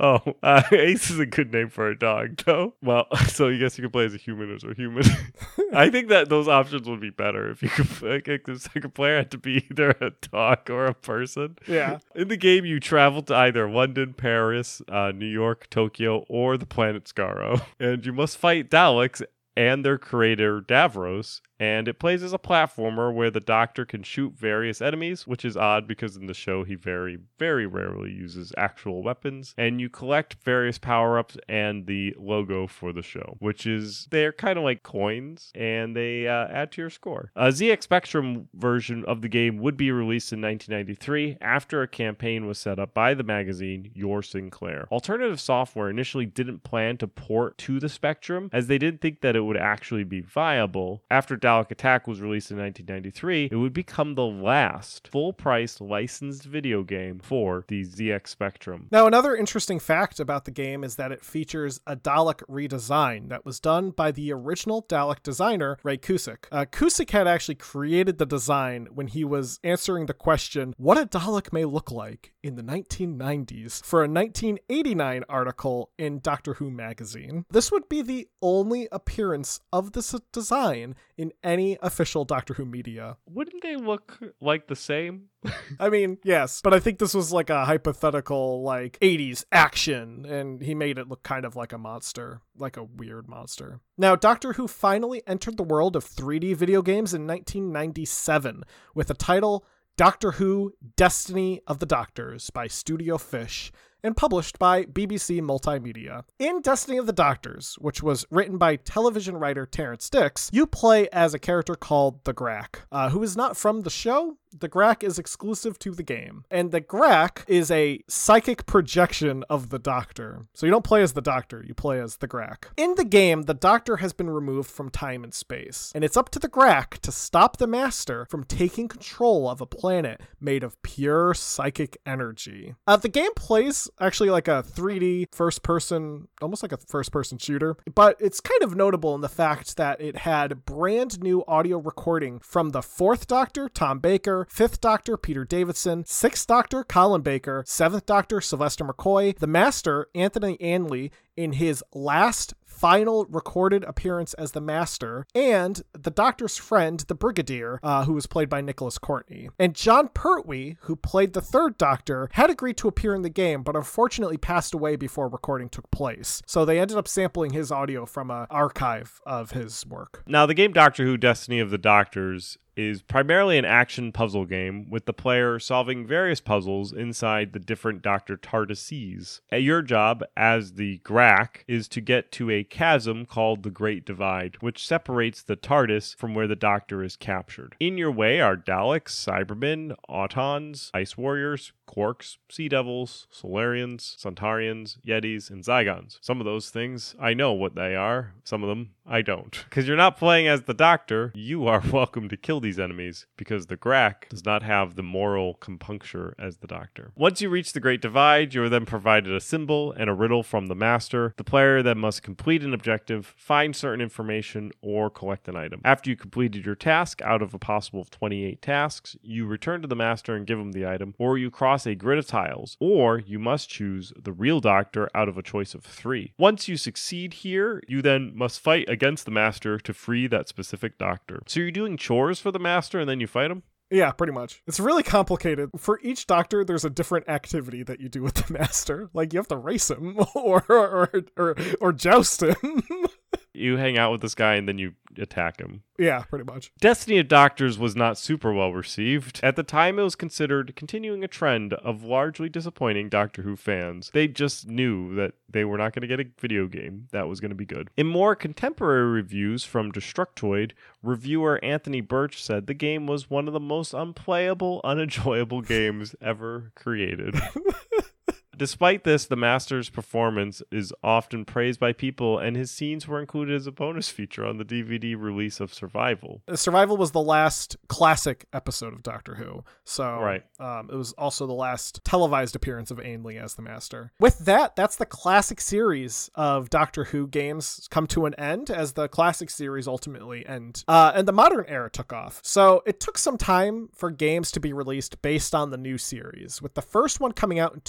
Oh, 0.00 0.20
uh, 0.42 0.62
Ace 0.72 1.10
is 1.10 1.18
a 1.18 1.26
good 1.26 1.52
name 1.52 1.68
for 1.68 1.88
a 1.88 1.98
dog, 1.98 2.42
though. 2.44 2.74
Well, 2.82 3.06
so 3.28 3.48
I 3.48 3.56
guess 3.56 3.78
you 3.78 3.82
can 3.82 3.90
play 3.90 4.04
as 4.04 4.14
a 4.14 4.18
human 4.18 4.50
or 4.62 4.70
a 4.70 4.74
human. 4.74 5.04
I 5.72 5.90
think 5.90 6.08
that 6.08 6.28
those 6.28 6.48
options 6.48 6.88
would 6.88 7.00
be 7.00 7.10
better 7.10 7.50
if 7.50 7.62
you 7.62 7.68
could. 7.68 8.02
Like, 8.02 8.44
the 8.44 8.58
second 8.58 8.94
player 8.94 9.18
had 9.18 9.30
to 9.32 9.38
be 9.38 9.66
either 9.70 9.90
a 10.00 10.10
dog 10.10 10.70
or 10.70 10.86
a 10.86 10.94
person. 10.94 11.58
Yeah. 11.66 11.98
In 12.14 12.28
the 12.28 12.36
game, 12.36 12.64
you 12.64 12.80
travel 12.80 13.22
to 13.22 13.34
either 13.34 13.68
London, 13.70 14.14
Paris, 14.14 14.82
uh, 14.88 15.12
New 15.14 15.26
York, 15.26 15.68
Tokyo, 15.70 16.24
or 16.28 16.56
the 16.56 16.66
planet 16.66 17.04
Skaro, 17.04 17.62
and 17.78 18.04
you 18.04 18.12
must 18.12 18.38
fight 18.38 18.70
Daleks 18.70 19.22
and 19.56 19.84
their 19.84 19.98
creator 19.98 20.60
Davros 20.60 21.40
and 21.62 21.86
it 21.86 22.00
plays 22.00 22.24
as 22.24 22.32
a 22.32 22.38
platformer 22.38 23.14
where 23.14 23.30
the 23.30 23.38
doctor 23.38 23.84
can 23.84 24.02
shoot 24.02 24.32
various 24.36 24.82
enemies, 24.82 25.28
which 25.28 25.44
is 25.44 25.56
odd 25.56 25.86
because 25.86 26.16
in 26.16 26.26
the 26.26 26.34
show 26.34 26.64
he 26.64 26.74
very, 26.74 27.20
very 27.38 27.68
rarely 27.68 28.10
uses 28.10 28.52
actual 28.56 29.00
weapons. 29.00 29.54
And 29.56 29.80
you 29.80 29.88
collect 29.88 30.34
various 30.42 30.78
power 30.78 31.20
ups 31.20 31.36
and 31.48 31.86
the 31.86 32.16
logo 32.18 32.66
for 32.66 32.92
the 32.92 33.00
show, 33.00 33.36
which 33.38 33.64
is 33.64 34.08
they're 34.10 34.32
kind 34.32 34.58
of 34.58 34.64
like 34.64 34.82
coins 34.82 35.52
and 35.54 35.94
they 35.94 36.26
uh, 36.26 36.48
add 36.48 36.72
to 36.72 36.80
your 36.80 36.90
score. 36.90 37.30
A 37.36 37.50
ZX 37.50 37.84
Spectrum 37.84 38.48
version 38.54 39.04
of 39.04 39.22
the 39.22 39.28
game 39.28 39.58
would 39.58 39.76
be 39.76 39.92
released 39.92 40.32
in 40.32 40.40
1993 40.40 41.38
after 41.40 41.80
a 41.80 41.86
campaign 41.86 42.44
was 42.48 42.58
set 42.58 42.80
up 42.80 42.92
by 42.92 43.14
the 43.14 43.22
magazine 43.22 43.92
Your 43.94 44.24
Sinclair. 44.24 44.88
Alternative 44.90 45.40
Software 45.40 45.88
initially 45.88 46.26
didn't 46.26 46.64
plan 46.64 46.96
to 46.96 47.06
port 47.06 47.56
to 47.58 47.78
the 47.78 47.88
Spectrum 47.88 48.50
as 48.52 48.66
they 48.66 48.78
didn't 48.78 49.00
think 49.00 49.20
that 49.20 49.36
it 49.36 49.42
would 49.42 49.56
actually 49.56 50.02
be 50.02 50.20
viable. 50.20 51.04
After 51.08 51.36
Dalek 51.52 51.70
Attack 51.70 52.06
was 52.06 52.22
released 52.22 52.50
in 52.50 52.56
1993, 52.56 53.50
it 53.52 53.56
would 53.56 53.74
become 53.74 54.14
the 54.14 54.24
last 54.24 55.06
full 55.08 55.34
price 55.34 55.82
licensed 55.82 56.44
video 56.44 56.82
game 56.82 57.18
for 57.18 57.66
the 57.68 57.82
ZX 57.84 58.28
Spectrum. 58.28 58.88
Now, 58.90 59.06
another 59.06 59.36
interesting 59.36 59.78
fact 59.78 60.18
about 60.18 60.46
the 60.46 60.50
game 60.50 60.82
is 60.82 60.96
that 60.96 61.12
it 61.12 61.22
features 61.22 61.80
a 61.86 61.94
Dalek 61.94 62.42
redesign 62.48 63.28
that 63.28 63.44
was 63.44 63.60
done 63.60 63.90
by 63.90 64.12
the 64.12 64.32
original 64.32 64.82
Dalek 64.82 65.22
designer, 65.22 65.76
Ray 65.82 65.98
Cusick. 65.98 66.46
Uh, 66.50 66.64
had 67.12 67.26
actually 67.26 67.56
created 67.56 68.16
the 68.16 68.24
design 68.24 68.88
when 68.90 69.08
he 69.08 69.22
was 69.22 69.60
answering 69.62 70.06
the 70.06 70.14
question, 70.14 70.72
What 70.78 70.96
a 70.96 71.04
Dalek 71.04 71.52
may 71.52 71.66
look 71.66 71.90
like 71.90 72.31
in 72.42 72.56
the 72.56 72.62
1990s, 72.62 73.84
for 73.84 74.00
a 74.00 74.08
1989 74.08 75.24
article 75.28 75.90
in 75.98 76.18
Doctor 76.20 76.54
Who 76.54 76.70
magazine. 76.70 77.44
This 77.50 77.70
would 77.70 77.88
be 77.88 78.02
the 78.02 78.28
only 78.40 78.88
appearance 78.90 79.60
of 79.72 79.92
this 79.92 80.14
design 80.32 80.94
in 81.16 81.32
any 81.42 81.78
official 81.82 82.24
Doctor 82.24 82.54
Who 82.54 82.64
media. 82.64 83.16
Wouldn't 83.26 83.62
they 83.62 83.76
look 83.76 84.18
like 84.40 84.66
the 84.66 84.76
same? 84.76 85.28
I 85.80 85.88
mean, 85.88 86.18
yes, 86.24 86.60
but 86.62 86.74
I 86.74 86.80
think 86.80 86.98
this 86.98 87.14
was 87.14 87.32
like 87.32 87.50
a 87.50 87.64
hypothetical, 87.64 88.62
like 88.62 88.98
80s 89.00 89.44
action, 89.50 90.24
and 90.26 90.62
he 90.62 90.74
made 90.74 90.98
it 90.98 91.08
look 91.08 91.22
kind 91.22 91.44
of 91.44 91.56
like 91.56 91.72
a 91.72 91.78
monster, 91.78 92.40
like 92.56 92.76
a 92.76 92.84
weird 92.84 93.28
monster. 93.28 93.80
Now, 93.98 94.16
Doctor 94.16 94.54
Who 94.54 94.68
finally 94.68 95.22
entered 95.26 95.56
the 95.56 95.62
world 95.62 95.96
of 95.96 96.04
3D 96.04 96.56
video 96.56 96.82
games 96.82 97.14
in 97.14 97.26
1997 97.26 98.64
with 98.94 99.08
the 99.08 99.14
title 99.14 99.64
Doctor 99.98 100.32
Who 100.32 100.72
Destiny 100.96 101.60
of 101.66 101.78
the 101.78 101.84
Doctors 101.84 102.48
by 102.48 102.66
Studio 102.66 103.18
Fish 103.18 103.70
and 104.02 104.16
published 104.16 104.58
by 104.58 104.84
BBC 104.84 105.42
Multimedia. 105.42 106.24
In 106.38 106.62
Destiny 106.62 106.96
of 106.96 107.06
the 107.06 107.12
Doctors, 107.12 107.76
which 107.78 108.02
was 108.02 108.24
written 108.30 108.56
by 108.56 108.76
television 108.76 109.36
writer 109.36 109.66
Terrance 109.66 110.08
Dicks, 110.08 110.48
you 110.50 110.66
play 110.66 111.08
as 111.10 111.34
a 111.34 111.38
character 111.38 111.74
called 111.74 112.24
the 112.24 112.32
Grak, 112.32 112.86
uh, 112.90 113.10
who 113.10 113.22
is 113.22 113.36
not 113.36 113.54
from 113.54 113.82
the 113.82 113.90
show, 113.90 114.38
the 114.52 114.68
Grak 114.68 115.02
is 115.02 115.18
exclusive 115.18 115.78
to 115.80 115.92
the 115.92 116.02
game. 116.02 116.44
And 116.50 116.70
the 116.70 116.80
Grak 116.80 117.44
is 117.46 117.70
a 117.70 118.02
psychic 118.08 118.66
projection 118.66 119.44
of 119.48 119.70
the 119.70 119.78
Doctor. 119.78 120.46
So 120.54 120.66
you 120.66 120.72
don't 120.72 120.84
play 120.84 121.02
as 121.02 121.12
the 121.12 121.20
Doctor, 121.20 121.64
you 121.66 121.74
play 121.74 122.00
as 122.00 122.16
the 122.16 122.28
Grak. 122.28 122.64
In 122.76 122.94
the 122.94 123.04
game, 123.04 123.42
the 123.42 123.54
Doctor 123.54 123.96
has 123.98 124.12
been 124.12 124.30
removed 124.30 124.70
from 124.70 124.90
time 124.90 125.24
and 125.24 125.34
space, 125.34 125.92
and 125.94 126.04
it's 126.04 126.16
up 126.16 126.30
to 126.30 126.38
the 126.38 126.48
Grak 126.48 126.98
to 127.00 127.12
stop 127.12 127.56
the 127.56 127.66
Master 127.66 128.26
from 128.30 128.44
taking 128.44 128.88
control 128.88 129.48
of 129.48 129.60
a 129.60 129.66
planet 129.66 130.20
made 130.40 130.62
of 130.62 130.80
pure 130.82 131.34
psychic 131.34 131.96
energy. 132.04 132.74
Uh, 132.86 132.96
the 132.96 133.08
game 133.08 133.32
plays 133.34 133.88
actually 134.00 134.30
like 134.30 134.48
a 134.48 134.62
3D 134.62 135.26
first 135.32 135.62
person, 135.62 136.28
almost 136.40 136.62
like 136.62 136.72
a 136.72 136.76
first 136.76 137.12
person 137.12 137.38
shooter, 137.38 137.76
but 137.94 138.16
it's 138.20 138.40
kind 138.40 138.62
of 138.62 138.76
notable 138.76 139.14
in 139.14 139.20
the 139.20 139.28
fact 139.28 139.76
that 139.76 140.00
it 140.00 140.18
had 140.18 140.64
brand 140.64 141.22
new 141.22 141.44
audio 141.46 141.78
recording 141.78 142.38
from 142.40 142.70
the 142.70 142.82
fourth 142.82 143.26
Doctor, 143.26 143.68
Tom 143.68 143.98
Baker, 143.98 144.41
Fifth 144.50 144.80
Doctor 144.80 145.16
Peter 145.16 145.44
Davidson, 145.44 146.04
Sixth 146.06 146.46
Doctor 146.46 146.84
Colin 146.84 147.22
Baker, 147.22 147.62
Seventh 147.66 148.06
Doctor 148.06 148.40
Sylvester 148.40 148.84
McCoy, 148.84 149.36
The 149.36 149.46
Master 149.46 150.08
Anthony 150.14 150.56
Ainley 150.60 151.10
in 151.36 151.52
his 151.54 151.82
last 151.94 152.54
final 152.72 153.26
recorded 153.26 153.84
appearance 153.84 154.34
as 154.34 154.52
the 154.52 154.60
Master, 154.60 155.26
and 155.34 155.82
the 155.92 156.10
Doctor's 156.10 156.56
friend, 156.56 157.00
the 157.00 157.14
Brigadier, 157.14 157.78
uh, 157.82 158.04
who 158.04 158.14
was 158.14 158.26
played 158.26 158.48
by 158.48 158.60
Nicholas 158.60 158.98
Courtney. 158.98 159.48
And 159.58 159.74
Jon 159.74 160.08
Pertwee, 160.08 160.76
who 160.82 160.96
played 160.96 161.32
the 161.32 161.40
third 161.40 161.78
Doctor, 161.78 162.28
had 162.32 162.50
agreed 162.50 162.76
to 162.78 162.88
appear 162.88 163.14
in 163.14 163.22
the 163.22 163.28
game, 163.28 163.62
but 163.62 163.76
unfortunately 163.76 164.36
passed 164.36 164.74
away 164.74 164.96
before 164.96 165.28
recording 165.28 165.68
took 165.68 165.90
place. 165.90 166.42
So 166.46 166.64
they 166.64 166.80
ended 166.80 166.96
up 166.96 167.08
sampling 167.08 167.52
his 167.52 167.70
audio 167.70 168.06
from 168.06 168.30
an 168.30 168.46
archive 168.50 169.20
of 169.24 169.52
his 169.52 169.86
work. 169.86 170.22
Now, 170.26 170.46
the 170.46 170.54
game 170.54 170.72
Doctor 170.72 171.04
Who 171.04 171.16
Destiny 171.16 171.60
of 171.60 171.70
the 171.70 171.78
Doctors 171.78 172.58
is 172.76 173.02
primarily 173.02 173.58
an 173.58 173.64
action 173.64 174.12
puzzle 174.12 174.46
game 174.46 174.88
with 174.88 175.04
the 175.04 175.12
player 175.12 175.58
solving 175.58 176.06
various 176.06 176.40
puzzles 176.40 176.92
inside 176.92 177.52
the 177.52 177.58
different 177.58 178.02
Dr. 178.02 178.36
TARDISes. 178.36 179.40
Your 179.52 179.82
job 179.82 180.24
as 180.36 180.74
the 180.74 180.98
Grak 181.04 181.64
is 181.68 181.86
to 181.88 182.00
get 182.00 182.32
to 182.32 182.50
a 182.50 182.61
chasm 182.64 183.26
called 183.26 183.62
the 183.62 183.70
Great 183.70 184.04
Divide, 184.04 184.56
which 184.60 184.86
separates 184.86 185.42
the 185.42 185.56
TARDIS 185.56 186.16
from 186.16 186.34
where 186.34 186.46
the 186.46 186.56
Doctor 186.56 187.02
is 187.02 187.16
captured. 187.16 187.76
In 187.80 187.98
your 187.98 188.10
way 188.10 188.40
are 188.40 188.56
Daleks, 188.56 189.10
Cybermen, 189.12 189.94
Autons, 190.08 190.90
Ice 190.94 191.16
Warriors, 191.16 191.72
Quarks, 191.88 192.38
Sea 192.50 192.68
Devils, 192.68 193.26
Solarians, 193.30 194.16
Centaurians, 194.18 194.98
Yetis, 195.06 195.50
and 195.50 195.62
Zygons. 195.62 196.18
Some 196.20 196.40
of 196.40 196.44
those 196.44 196.70
things 196.70 197.14
I 197.20 197.34
know 197.34 197.52
what 197.52 197.74
they 197.74 197.94
are, 197.94 198.34
some 198.44 198.62
of 198.62 198.68
them 198.68 198.90
I 199.06 199.22
don't. 199.22 199.64
Because 199.68 199.88
you're 199.88 199.96
not 199.96 200.16
playing 200.16 200.46
as 200.46 200.62
the 200.62 200.74
Doctor, 200.74 201.32
you 201.34 201.66
are 201.66 201.82
welcome 201.92 202.28
to 202.28 202.36
kill 202.36 202.60
these 202.60 202.78
enemies 202.78 203.26
because 203.36 203.66
the 203.66 203.76
Grak 203.76 204.28
does 204.28 204.44
not 204.44 204.62
have 204.62 204.94
the 204.94 205.02
moral 205.02 205.54
compuncture 205.54 206.34
as 206.38 206.58
the 206.58 206.66
Doctor. 206.66 207.12
Once 207.16 207.40
you 207.40 207.48
reach 207.48 207.72
the 207.72 207.80
Great 207.80 208.00
Divide, 208.00 208.54
you 208.54 208.62
are 208.62 208.68
then 208.68 208.86
provided 208.86 209.34
a 209.34 209.40
symbol 209.40 209.92
and 209.92 210.08
a 210.08 210.14
riddle 210.14 210.42
from 210.42 210.66
the 210.66 210.74
Master. 210.74 211.34
The 211.36 211.44
player 211.44 211.82
then 211.82 211.98
must 211.98 212.22
complete 212.22 212.51
an 212.60 212.74
objective, 212.74 213.34
find 213.36 213.74
certain 213.74 214.02
information, 214.02 214.70
or 214.82 215.08
collect 215.08 215.48
an 215.48 215.56
item. 215.56 215.80
After 215.84 216.10
you 216.10 216.16
completed 216.16 216.66
your 216.66 216.74
task 216.74 217.22
out 217.22 217.40
of 217.40 217.54
a 217.54 217.58
possible 217.58 218.06
28 218.10 218.60
tasks, 218.60 219.16
you 219.22 219.46
return 219.46 219.80
to 219.80 219.88
the 219.88 219.96
Master 219.96 220.36
and 220.36 220.46
give 220.46 220.58
him 220.58 220.72
the 220.72 220.86
item, 220.86 221.14
or 221.18 221.38
you 221.38 221.50
cross 221.50 221.86
a 221.86 221.94
grid 221.94 222.18
of 222.18 222.26
tiles, 222.26 222.76
or 222.78 223.18
you 223.18 223.38
must 223.38 223.70
choose 223.70 224.12
the 224.20 224.32
real 224.32 224.60
Doctor 224.60 225.08
out 225.14 225.28
of 225.28 225.38
a 225.38 225.42
choice 225.42 225.72
of 225.72 225.82
three. 225.82 226.34
Once 226.38 226.68
you 226.68 226.76
succeed 226.76 227.32
here, 227.32 227.82
you 227.88 228.02
then 228.02 228.32
must 228.34 228.60
fight 228.60 228.88
against 228.88 229.24
the 229.24 229.30
Master 229.30 229.78
to 229.78 229.94
free 229.94 230.26
that 230.26 230.48
specific 230.48 230.98
Doctor. 230.98 231.42
So 231.46 231.60
you're 231.60 231.70
doing 231.70 231.96
chores 231.96 232.38
for 232.38 232.50
the 232.50 232.58
Master 232.58 233.00
and 233.00 233.08
then 233.08 233.20
you 233.20 233.26
fight 233.26 233.50
him? 233.50 233.62
Yeah, 233.92 234.10
pretty 234.10 234.32
much. 234.32 234.62
It's 234.66 234.80
really 234.80 235.02
complicated. 235.02 235.70
For 235.76 236.00
each 236.02 236.26
doctor, 236.26 236.64
there's 236.64 236.84
a 236.84 236.90
different 236.90 237.28
activity 237.28 237.82
that 237.82 238.00
you 238.00 238.08
do 238.08 238.22
with 238.22 238.34
the 238.34 238.52
master. 238.58 239.10
Like 239.12 239.32
you 239.32 239.38
have 239.38 239.48
to 239.48 239.56
race 239.58 239.90
him 239.90 240.18
or 240.34 240.64
or 240.68 241.10
or, 241.36 241.56
or 241.80 241.92
joust 241.92 242.42
him. 242.42 242.82
you 243.54 243.76
hang 243.76 243.98
out 243.98 244.12
with 244.12 244.20
this 244.20 244.34
guy 244.34 244.54
and 244.54 244.68
then 244.68 244.78
you 244.78 244.94
attack 245.18 245.60
him. 245.60 245.82
Yeah, 245.98 246.22
pretty 246.22 246.44
much. 246.44 246.72
Destiny 246.80 247.18
of 247.18 247.28
Doctors 247.28 247.78
was 247.78 247.94
not 247.94 248.18
super 248.18 248.52
well 248.52 248.72
received. 248.72 249.40
At 249.42 249.56
the 249.56 249.62
time, 249.62 249.98
it 249.98 250.02
was 250.02 250.14
considered 250.14 250.74
continuing 250.74 251.22
a 251.22 251.28
trend 251.28 251.74
of 251.74 252.02
largely 252.02 252.48
disappointing 252.48 253.08
Doctor 253.08 253.42
Who 253.42 253.56
fans. 253.56 254.10
They 254.12 254.26
just 254.26 254.68
knew 254.68 255.14
that 255.16 255.34
they 255.48 255.64
were 255.64 255.78
not 255.78 255.92
going 255.94 256.02
to 256.02 256.08
get 256.08 256.20
a 256.20 256.30
video 256.40 256.66
game 256.66 257.08
that 257.12 257.28
was 257.28 257.40
going 257.40 257.50
to 257.50 257.56
be 257.56 257.66
good. 257.66 257.90
In 257.96 258.06
more 258.06 258.34
contemporary 258.34 259.10
reviews 259.10 259.64
from 259.64 259.92
Destructoid, 259.92 260.72
reviewer 261.02 261.62
Anthony 261.62 262.00
Burch 262.00 262.42
said 262.42 262.66
the 262.66 262.74
game 262.74 263.06
was 263.06 263.30
one 263.30 263.46
of 263.46 263.52
the 263.52 263.60
most 263.60 263.92
unplayable, 263.92 264.80
unenjoyable 264.82 265.60
games 265.62 266.14
ever 266.20 266.72
created. 266.74 267.34
Despite 268.56 269.04
this, 269.04 269.24
the 269.26 269.36
Master's 269.36 269.88
performance 269.88 270.62
is 270.70 270.92
often 271.02 271.44
praised 271.44 271.80
by 271.80 271.92
people, 271.92 272.38
and 272.38 272.56
his 272.56 272.70
scenes 272.70 273.08
were 273.08 273.20
included 273.20 273.54
as 273.56 273.66
a 273.66 273.72
bonus 273.72 274.10
feature 274.10 274.44
on 274.44 274.58
the 274.58 274.64
DVD 274.64 275.16
release 275.18 275.58
of 275.58 275.72
Survival. 275.72 276.42
Survival 276.54 276.96
was 276.96 277.12
the 277.12 277.22
last 277.22 277.76
classic 277.88 278.46
episode 278.52 278.92
of 278.92 279.02
Doctor 279.02 279.36
Who, 279.36 279.64
so 279.84 280.20
right. 280.20 280.44
Um, 280.60 280.90
it 280.92 280.96
was 280.96 281.12
also 281.14 281.46
the 281.46 281.52
last 281.52 282.04
televised 282.04 282.54
appearance 282.54 282.90
of 282.90 283.00
Ainley 283.00 283.38
as 283.38 283.54
the 283.54 283.62
Master. 283.62 284.12
With 284.20 284.38
that, 284.40 284.76
that's 284.76 284.96
the 284.96 285.06
classic 285.06 285.60
series 285.60 286.30
of 286.34 286.68
Doctor 286.68 287.04
Who 287.04 287.26
games 287.26 287.88
come 287.90 288.06
to 288.08 288.26
an 288.26 288.34
end 288.34 288.70
as 288.70 288.92
the 288.92 289.08
classic 289.08 289.48
series 289.48 289.88
ultimately 289.88 290.46
end, 290.46 290.84
uh, 290.88 291.12
and 291.14 291.26
the 291.26 291.32
modern 291.32 291.64
era 291.68 291.90
took 291.90 292.12
off. 292.12 292.40
So 292.44 292.82
it 292.86 293.00
took 293.00 293.16
some 293.16 293.38
time 293.38 293.88
for 293.94 294.10
games 294.10 294.52
to 294.52 294.60
be 294.60 294.72
released 294.72 295.22
based 295.22 295.54
on 295.54 295.70
the 295.70 295.78
new 295.78 295.96
series, 295.96 296.60
with 296.60 296.74
the 296.74 296.82
first 296.82 297.18
one 297.18 297.32
coming 297.32 297.58
out 297.58 297.74
in 297.74 297.80